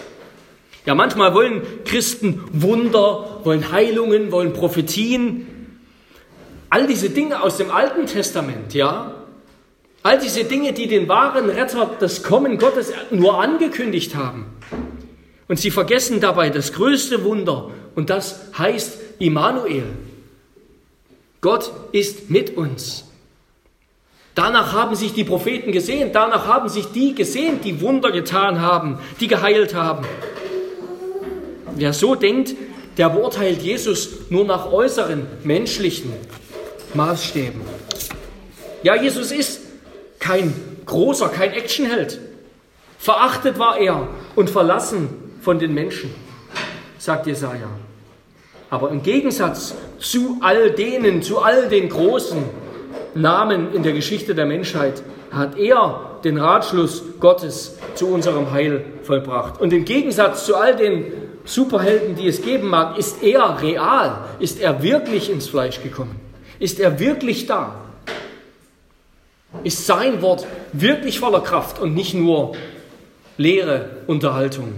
[0.87, 5.47] Ja, manchmal wollen Christen Wunder, wollen Heilungen, wollen Prophetien.
[6.71, 9.20] All diese Dinge aus dem Alten Testament, ja,
[10.03, 14.47] All diese Dinge, die den wahren Retter, das Kommen Gottes nur angekündigt haben.
[15.47, 19.85] Und sie vergessen dabei das größte Wunder und das heißt Immanuel.
[21.41, 23.05] Gott ist mit uns.
[24.35, 28.99] Danach haben sich die Propheten gesehen, danach haben sich die gesehen, die Wunder getan haben,
[29.21, 30.07] die geheilt haben.
[31.75, 32.55] Wer so denkt,
[32.97, 36.13] der beurteilt Jesus nur nach äußeren menschlichen
[36.95, 37.61] Maßstäben.
[38.83, 39.61] Ja, Jesus ist
[40.21, 40.55] kein
[40.87, 42.21] großer, kein Actionheld.
[42.99, 44.07] Verachtet war er
[44.37, 45.09] und verlassen
[45.41, 46.15] von den Menschen,
[46.99, 47.69] sagt Jesaja.
[48.69, 52.45] Aber im Gegensatz zu all denen, zu all den großen
[53.15, 55.03] Namen in der Geschichte der Menschheit,
[55.33, 59.61] hat er den Ratschluss Gottes zu unserem Heil vollbracht.
[59.61, 61.07] Und im Gegensatz zu all den
[61.45, 66.21] Superhelden, die es geben mag, ist er real, ist er wirklich ins Fleisch gekommen,
[66.59, 67.75] ist er wirklich da
[69.65, 72.55] ist sein Wort wirklich voller Kraft und nicht nur
[73.37, 74.75] leere Unterhaltung.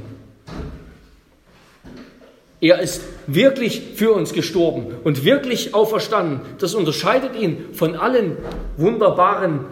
[2.61, 6.41] Er ist wirklich für uns gestorben und wirklich auferstanden.
[6.59, 8.37] Das unterscheidet ihn von allen
[8.77, 9.65] wunderbaren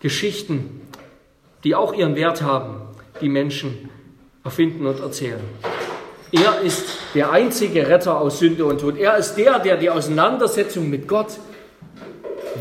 [0.00, 0.80] Geschichten,
[1.64, 2.80] die auch ihren Wert haben,
[3.20, 3.90] die Menschen
[4.42, 5.40] erfinden und erzählen.
[6.32, 8.96] Er ist der einzige Retter aus Sünde und Tod.
[8.96, 11.38] Er ist der, der die Auseinandersetzung mit Gott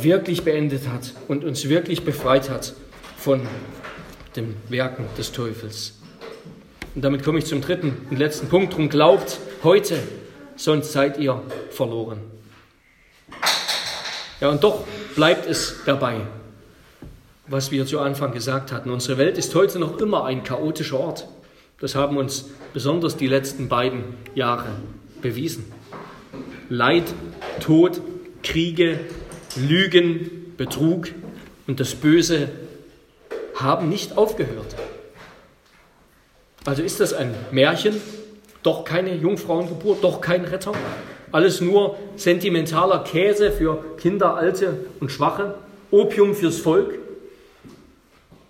[0.04, 2.74] wirklich beendet hat und uns wirklich befreit hat
[3.18, 3.42] von
[4.36, 5.94] den Werken des Teufels.
[6.96, 8.76] Und damit komme ich zum dritten und letzten Punkt.
[8.76, 10.00] Drum glaubt heute,
[10.56, 12.20] sonst seid ihr verloren.
[14.40, 14.84] Ja, und doch
[15.16, 16.22] bleibt es dabei,
[17.48, 18.90] was wir zu Anfang gesagt hatten.
[18.92, 21.28] Unsere Welt ist heute noch immer ein chaotischer Ort.
[21.80, 24.04] Das haben uns besonders die letzten beiden
[24.36, 24.70] Jahre
[25.22, 25.72] bewiesen.
[26.70, 27.06] Leid,
[27.60, 28.02] Tod,
[28.44, 29.00] Kriege,
[29.58, 31.10] Lügen, Betrug
[31.68, 32.50] und das Böse
[33.56, 34.76] haben nicht aufgehört.
[36.66, 38.02] Also ist das ein Märchen,
[38.64, 40.74] doch keine Jungfrauengeburt, doch kein Retter,
[41.32, 45.56] alles nur sentimentaler Käse für Kinder, Alte und Schwache,
[45.92, 47.00] Opium fürs Volk.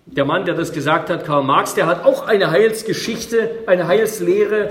[0.06, 4.70] Der Mann, der das gesagt hat, Karl Marx, der hat auch eine Heilsgeschichte, eine Heilslehre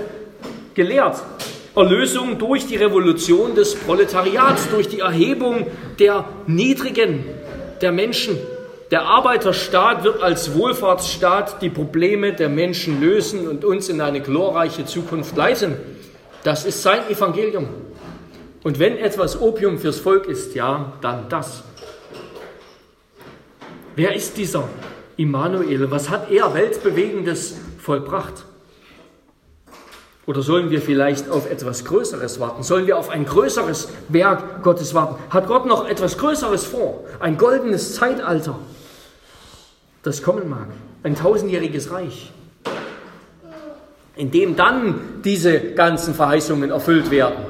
[0.74, 1.22] gelehrt.
[1.78, 5.68] Erlösung durch die Revolution des Proletariats, durch die Erhebung
[6.00, 7.24] der Niedrigen,
[7.80, 8.36] der Menschen,
[8.90, 14.86] der Arbeiterstaat wird als Wohlfahrtsstaat die Probleme der Menschen lösen und uns in eine glorreiche
[14.86, 15.76] Zukunft leiten.
[16.42, 17.68] Das ist sein Evangelium.
[18.64, 21.62] Und wenn etwas Opium fürs Volk ist, ja, dann das.
[23.94, 24.68] Wer ist dieser
[25.16, 25.92] Immanuel?
[25.92, 28.44] Was hat er Weltbewegendes vollbracht?
[30.28, 32.62] Oder sollen wir vielleicht auf etwas Größeres warten?
[32.62, 35.16] Sollen wir auf ein größeres Werk Gottes warten?
[35.30, 37.02] Hat Gott noch etwas Größeres vor?
[37.18, 38.58] Ein goldenes Zeitalter,
[40.02, 40.66] das kommen mag.
[41.02, 42.30] Ein tausendjähriges Reich,
[44.16, 47.46] in dem dann diese ganzen Verheißungen erfüllt werden.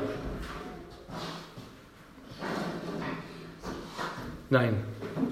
[4.50, 4.84] Nein,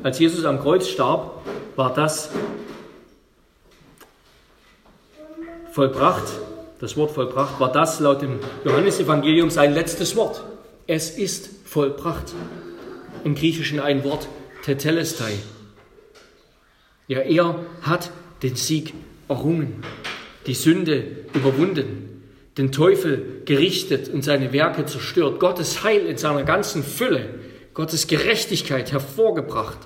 [0.03, 1.43] als Jesus am Kreuz starb,
[1.77, 2.29] war das
[5.71, 6.27] vollbracht
[6.79, 10.45] das Wort vollbracht, war das laut dem Johannesevangelium sein letztes Wort.
[10.87, 12.33] Es ist vollbracht.
[13.24, 14.29] Im Griechischen ein Wort,
[14.64, 15.33] tetelestai.
[17.09, 18.11] Ja, er hat
[18.43, 18.93] den Sieg
[19.29, 19.83] errungen,
[20.47, 21.05] die Sünde
[21.35, 22.22] überwunden,
[22.59, 27.29] den Teufel gerichtet und seine Werke zerstört, Gottes Heil in seiner ganzen Fülle,
[27.74, 29.79] Gottes Gerechtigkeit hervorgebracht,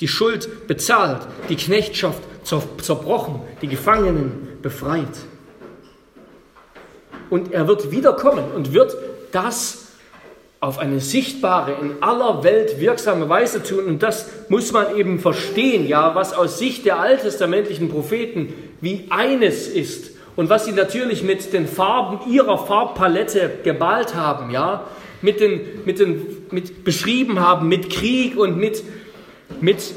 [0.00, 5.16] die Schuld bezahlt, die Knechtschaft zerbrochen, die Gefangenen befreit.
[7.30, 8.96] Und er wird wiederkommen und wird
[9.32, 9.86] das
[10.60, 13.86] auf eine sichtbare, in aller Welt wirksame Weise tun.
[13.86, 18.52] Und das muss man eben verstehen, ja, was aus Sicht der alttestamentlichen Propheten
[18.82, 24.84] wie eines ist und was sie natürlich mit den Farben ihrer Farbpalette gemalt haben, ja,
[25.22, 28.82] mit den, mit den, mit beschrieben haben, mit Krieg und mit,
[29.62, 29.94] mit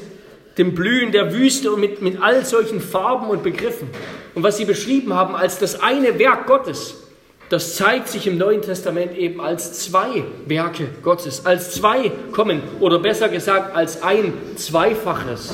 [0.58, 3.90] dem Blühen der Wüste und mit, mit all solchen Farben und Begriffen.
[4.34, 7.03] Und was sie beschrieben haben als das eine Werk Gottes,
[7.50, 13.00] das zeigt sich im Neuen Testament eben als zwei Werke Gottes, als zwei Kommen oder
[13.00, 15.54] besser gesagt als ein zweifaches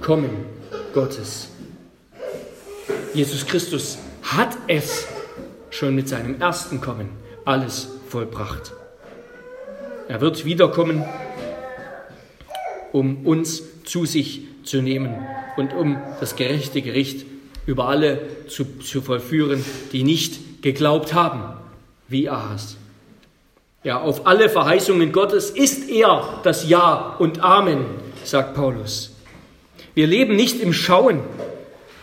[0.00, 0.30] Kommen
[0.92, 1.48] Gottes.
[3.14, 5.06] Jesus Christus hat es
[5.70, 7.10] schon mit seinem ersten Kommen
[7.44, 8.72] alles vollbracht.
[10.08, 11.04] Er wird wiederkommen,
[12.92, 15.14] um uns zu sich zu nehmen
[15.56, 17.26] und um das gerechte Gericht
[17.66, 21.44] über alle zu, zu vollführen, die nicht geglaubt haben,
[22.08, 22.76] wie Ahas.
[23.84, 27.84] Ja, auf alle Verheißungen Gottes ist er das Ja und Amen,
[28.24, 29.14] sagt Paulus.
[29.94, 31.20] Wir leben nicht im Schauen.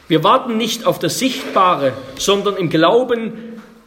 [0.08, 3.34] Wir warten nicht auf das Sichtbare, sondern im Glauben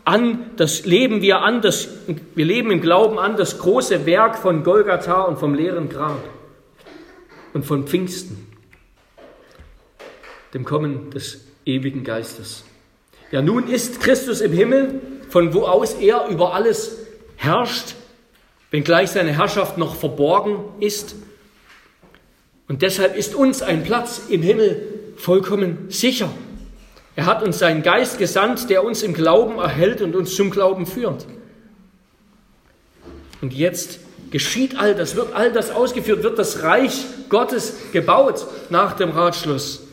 [0.05, 1.89] an das leben wir an das
[2.35, 6.23] wir leben im Glauben an das große Werk von Golgatha und vom leeren Grab
[7.55, 8.47] und von Pfingsten,
[10.53, 12.63] dem Kommen des ewigen Geistes.
[13.31, 16.97] Ja, nun ist Christus im Himmel, von wo aus er über alles
[17.37, 17.95] herrscht,
[18.71, 21.17] wenngleich seine Herrschaft noch verborgen ist.
[22.69, 24.83] Und deshalb ist uns ein Platz im Himmel
[25.17, 26.31] vollkommen sicher.
[27.17, 30.87] Er hat uns seinen Geist gesandt, der uns im Glauben erhält und uns zum Glauben
[30.87, 31.27] führt.
[33.41, 34.01] Und jetzt
[34.31, 39.87] geschieht all das, wird all das ausgeführt, wird das Reich Gottes gebaut nach dem Ratschluss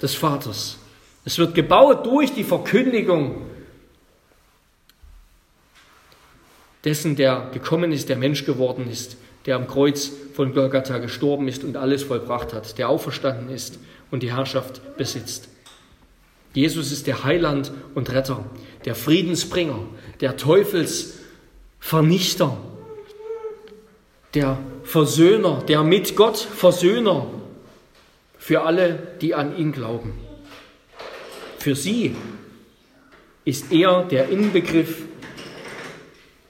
[0.00, 0.79] des Vaters.
[1.24, 3.42] Es wird gebaut durch die Verkündigung
[6.84, 11.64] dessen, der gekommen ist, der Mensch geworden ist, der am Kreuz von Golgatha gestorben ist
[11.64, 15.48] und alles vollbracht hat, der auferstanden ist und die Herrschaft besitzt.
[16.52, 18.44] Jesus ist der Heiland und Retter,
[18.84, 19.78] der Friedensbringer,
[20.20, 22.56] der Teufelsvernichter,
[24.34, 27.26] der Versöhner, der mit Gott Versöhner
[28.38, 30.14] für alle, die an ihn glauben.
[31.60, 32.16] Für sie
[33.44, 35.02] ist er der Inbegriff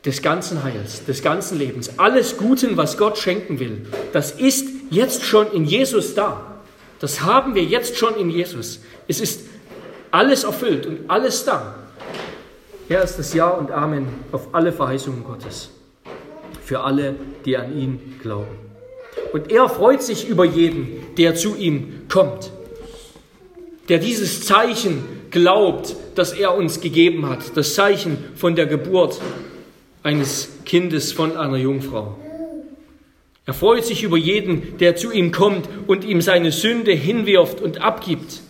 [0.05, 1.99] des ganzen Heils, des ganzen Lebens.
[1.99, 6.61] Alles Guten, was Gott schenken will, das ist jetzt schon in Jesus da.
[7.01, 8.81] Das haben wir jetzt schon in Jesus.
[9.09, 9.47] Es ist
[10.13, 11.75] alles erfüllt und alles da.
[12.89, 15.71] Er ist das Ja und Amen auf alle Verheißungen Gottes.
[16.65, 18.57] Für alle, die an ihn glauben.
[19.33, 22.53] Und er freut sich über jeden, der zu ihm kommt
[23.91, 29.21] der dieses Zeichen glaubt, das er uns gegeben hat, das Zeichen von der Geburt
[30.05, 32.17] eines Kindes von einer Jungfrau.
[33.47, 37.83] Er freut sich über jeden, der zu ihm kommt und ihm seine Sünde hinwirft und
[37.83, 38.43] abgibt.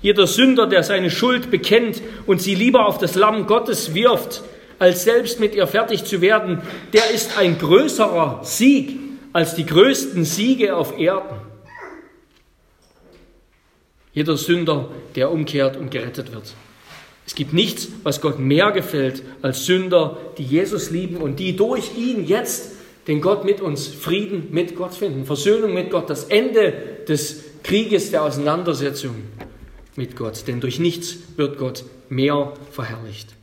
[0.00, 4.42] Jeder Sünder, der seine Schuld bekennt und sie lieber auf das Lamm Gottes wirft,
[4.78, 6.62] als selbst mit ihr fertig zu werden,
[6.94, 8.98] der ist ein größerer Sieg
[9.34, 11.53] als die größten Siege auf Erden.
[14.14, 16.54] Jeder Sünder, der umkehrt und gerettet wird.
[17.26, 21.96] Es gibt nichts, was Gott mehr gefällt als Sünder, die Jesus lieben und die durch
[21.96, 22.72] ihn jetzt
[23.06, 26.72] den Gott mit uns, Frieden mit Gott finden, Versöhnung mit Gott, das Ende
[27.08, 29.14] des Krieges, der Auseinandersetzung
[29.96, 30.46] mit Gott.
[30.46, 33.34] Denn durch nichts wird Gott mehr verherrlicht.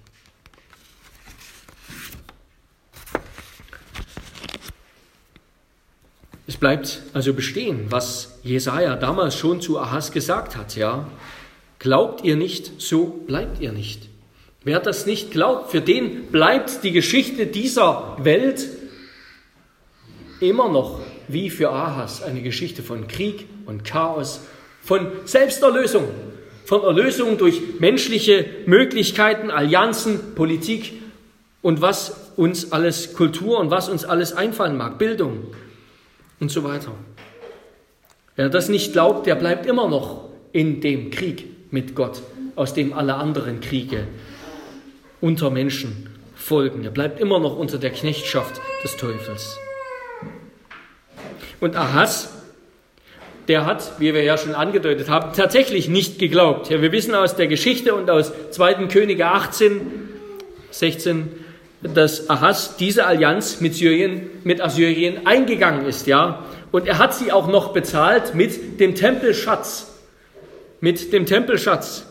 [6.52, 11.08] Es bleibt also bestehen, was Jesaja damals schon zu Ahas gesagt hat, ja.
[11.80, 14.10] Glaubt ihr nicht, so bleibt ihr nicht.
[14.66, 18.68] Wer das nicht glaubt, für den bleibt die Geschichte dieser Welt
[20.42, 21.00] immer noch
[21.30, 24.42] wie für Ahas eine Geschichte von Krieg und Chaos,
[24.82, 26.10] von Selbsterlösung,
[26.66, 30.92] von Erlösung durch menschliche Möglichkeiten, Allianzen, Politik
[31.62, 35.46] und was uns alles Kultur und was uns alles einfallen mag, Bildung
[36.42, 36.92] und so weiter.
[38.36, 42.22] Wer das nicht glaubt, der bleibt immer noch in dem Krieg mit Gott,
[42.56, 44.08] aus dem alle anderen Kriege
[45.22, 46.84] unter Menschen folgen.
[46.84, 49.58] Er bleibt immer noch unter der Knechtschaft des Teufels.
[51.60, 52.34] Und Ahas,
[53.48, 56.70] der hat, wie wir ja schon angedeutet haben, tatsächlich nicht geglaubt.
[56.70, 58.88] Ja, wir wissen aus der Geschichte und aus 2.
[58.88, 59.82] Könige 18,
[60.72, 61.30] 16,
[61.82, 66.46] dass Ahas diese Allianz mit Syrien, mit Assyrien eingegangen ist, ja.
[66.72, 70.00] Und er hat sie auch noch bezahlt mit dem Tempelschatz.
[70.80, 72.06] Mit dem Tempelschatz.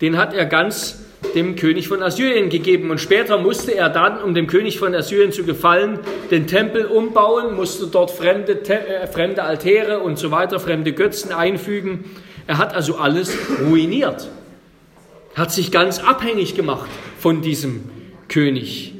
[0.00, 1.00] Den hat er ganz
[1.34, 2.90] dem König von Assyrien gegeben.
[2.90, 5.98] Und später musste er dann, um dem König von Assyrien zu gefallen,
[6.30, 12.04] den Tempel umbauen, musste dort fremde, äh, fremde Altäre und so weiter, fremde Götzen einfügen.
[12.46, 14.28] Er hat also alles ruiniert,
[15.34, 16.88] hat sich ganz abhängig gemacht
[17.18, 17.90] von diesem
[18.28, 18.94] König.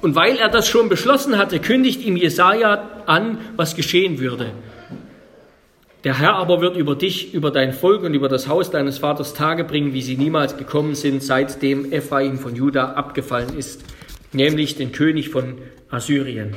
[0.00, 4.52] Und weil er das schon beschlossen hatte, kündigt ihm Jesaja an, was geschehen würde.
[6.04, 9.32] Der Herr aber wird über dich, über dein Volk und über das Haus deines Vaters
[9.32, 13.82] Tage bringen, wie sie niemals gekommen sind, seitdem Ephraim von Juda abgefallen ist,
[14.32, 15.56] nämlich den König von
[15.90, 16.54] Assyrien.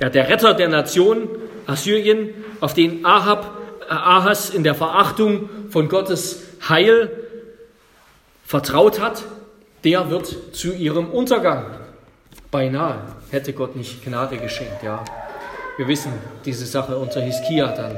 [0.00, 1.28] Ja, der Retter der Nation
[1.66, 2.30] Assyrien,
[2.60, 7.10] auf den Ahab, äh, Ahas in der Verachtung von Gottes Heil
[8.46, 9.24] vertraut hat,
[9.84, 11.66] der wird zu ihrem Untergang.
[12.50, 15.04] Beinahe hätte Gott nicht Gnade geschenkt, ja.
[15.76, 16.12] Wir wissen
[16.44, 17.96] diese Sache unter Hiskia dann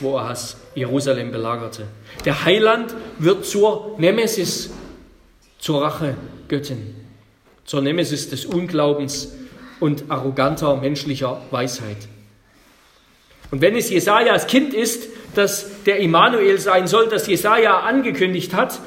[0.00, 1.86] wo Ahas Jerusalem belagerte.
[2.24, 4.70] Der Heiland wird zur Nemesis,
[5.58, 6.94] zur Rachegöttin,
[7.64, 9.34] zur Nemesis des Unglaubens
[9.78, 12.08] und arroganter menschlicher Weisheit.
[13.50, 18.80] Und wenn es Jesajas Kind ist, dass der Immanuel sein soll, das Jesaja angekündigt hat,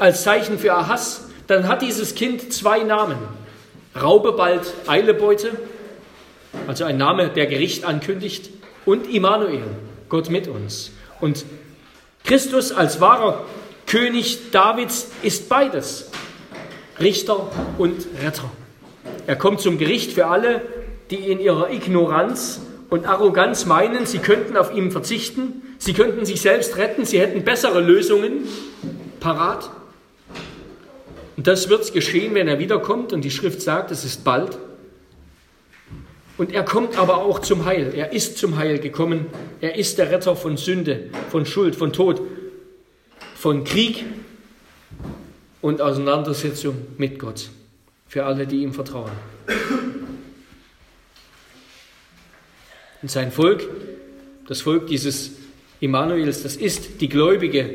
[0.00, 3.18] als Zeichen für Ahas, dann hat dieses Kind zwei Namen.
[4.00, 5.52] Raube bald Eilebeute,
[6.66, 8.50] also ein Name, der Gericht ankündigt,
[8.84, 9.62] und Immanuel,
[10.08, 10.90] Gott mit uns.
[11.20, 11.44] Und
[12.24, 13.44] Christus als wahrer
[13.86, 16.10] König Davids ist beides,
[17.00, 18.50] Richter und Retter.
[19.26, 20.62] Er kommt zum Gericht für alle,
[21.10, 26.40] die in ihrer Ignoranz und Arroganz meinen, sie könnten auf ihn verzichten, sie könnten sich
[26.40, 28.48] selbst retten, sie hätten bessere Lösungen
[29.20, 29.70] parat.
[31.44, 34.56] Und das wird geschehen, wenn er wiederkommt und die Schrift sagt, es ist bald.
[36.38, 37.92] Und er kommt aber auch zum Heil.
[37.94, 39.26] Er ist zum Heil gekommen.
[39.60, 42.22] Er ist der Retter von Sünde, von Schuld, von Tod,
[43.36, 44.06] von Krieg
[45.60, 47.50] und Auseinandersetzung mit Gott.
[48.08, 49.12] Für alle, die ihm vertrauen.
[53.02, 53.68] Und sein Volk,
[54.48, 55.32] das Volk dieses
[55.80, 57.68] Immanuels, das ist die gläubige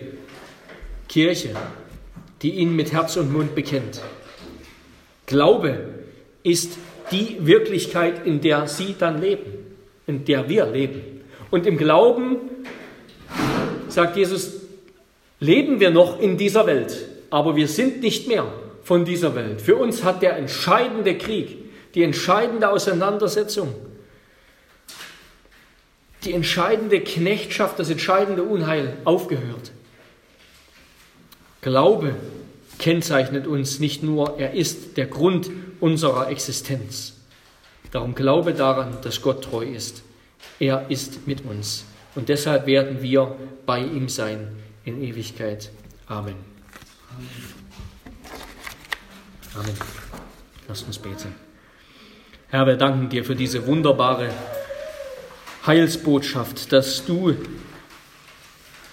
[1.08, 1.56] Kirche,
[2.42, 4.02] die ihn mit Herz und Mund bekennt.
[5.26, 5.80] Glaube
[6.44, 6.78] ist
[7.12, 9.52] die Wirklichkeit, in der sie dann leben,
[10.08, 11.22] in der wir leben.
[11.52, 12.38] Und im Glauben,
[13.88, 14.62] sagt Jesus,
[15.40, 18.52] leben wir noch in dieser Welt, aber wir sind nicht mehr
[18.84, 19.62] von dieser Welt.
[19.62, 21.58] Für uns hat der entscheidende Krieg,
[21.96, 23.74] die entscheidende Auseinandersetzung,
[26.24, 29.72] die entscheidende Knechtschaft, das entscheidende Unheil aufgehört.
[31.70, 32.16] Glaube
[32.80, 37.14] kennzeichnet uns nicht nur, er ist der Grund unserer Existenz.
[37.92, 40.02] Darum glaube daran, dass Gott treu ist.
[40.60, 41.86] Er ist mit uns.
[42.16, 43.36] Und deshalb werden wir
[43.68, 44.48] bei ihm sein
[44.84, 45.70] in Ewigkeit.
[46.08, 46.34] Amen.
[49.54, 49.76] Amen.
[50.68, 51.36] Lass uns beten.
[52.48, 54.32] Herr, wir danken dir für diese wunderbare
[55.68, 57.36] Heilsbotschaft, dass du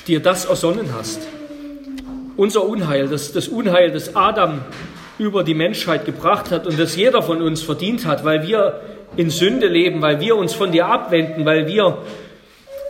[0.07, 1.27] dir das ersonnen hast.
[2.37, 4.61] Unser Unheil, das, das Unheil, das Adam
[5.19, 8.81] über die Menschheit gebracht hat und das jeder von uns verdient hat, weil wir
[9.17, 11.99] in Sünde leben, weil wir uns von dir abwenden, weil wir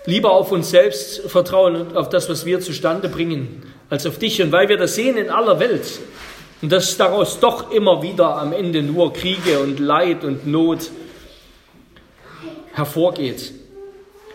[0.07, 4.43] lieber auf uns selbst vertrauen und auf das, was wir zustande bringen, als auf dich
[4.43, 6.01] und weil wir das sehen in aller Welt
[6.63, 10.91] und dass daraus doch immer wieder am Ende nur Kriege und Leid und Not
[12.73, 13.53] hervorgeht.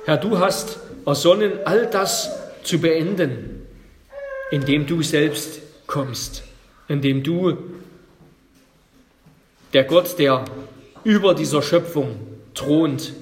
[0.06, 2.32] Herr, du hast ersonnen, all das
[2.64, 3.51] zu beenden,
[4.52, 6.44] indem du selbst kommst,
[6.88, 7.58] indem du,
[9.74, 10.46] der Gott, der
[11.04, 12.16] über dieser Schöpfung
[12.54, 13.14] thront,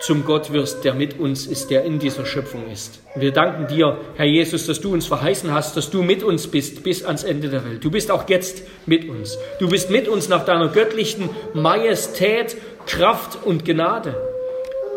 [0.00, 3.00] zum Gott wirst, der mit uns ist, der in dieser Schöpfung ist.
[3.14, 6.82] wir danken dir, Herr Jesus, dass du uns verheißen hast, dass du mit uns bist
[6.82, 7.84] bis ans Ende der Welt.
[7.84, 9.38] Du bist auch jetzt mit uns.
[9.60, 12.56] Du bist mit uns nach deiner göttlichen Majestät,
[12.86, 14.16] Kraft und Gnade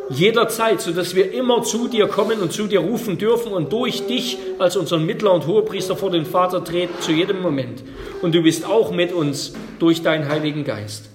[0.09, 4.37] jederzeit, sodass wir immer zu dir kommen und zu dir rufen dürfen und durch dich
[4.59, 7.83] als unseren Mittler und Hohepriester vor den Vater treten zu jedem Moment.
[8.21, 11.09] Und du bist auch mit uns durch deinen Heiligen Geist.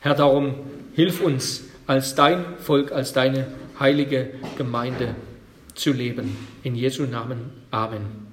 [0.00, 0.54] Herr, darum
[0.94, 3.46] hilf uns als dein Volk, als deine
[3.78, 5.14] heilige Gemeinde
[5.74, 6.36] zu leben.
[6.62, 7.50] In Jesu Namen.
[7.70, 8.28] Amen.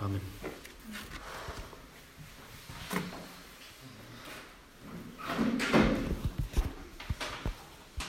[0.00, 0.20] Amen.
[0.20, 0.20] Amen.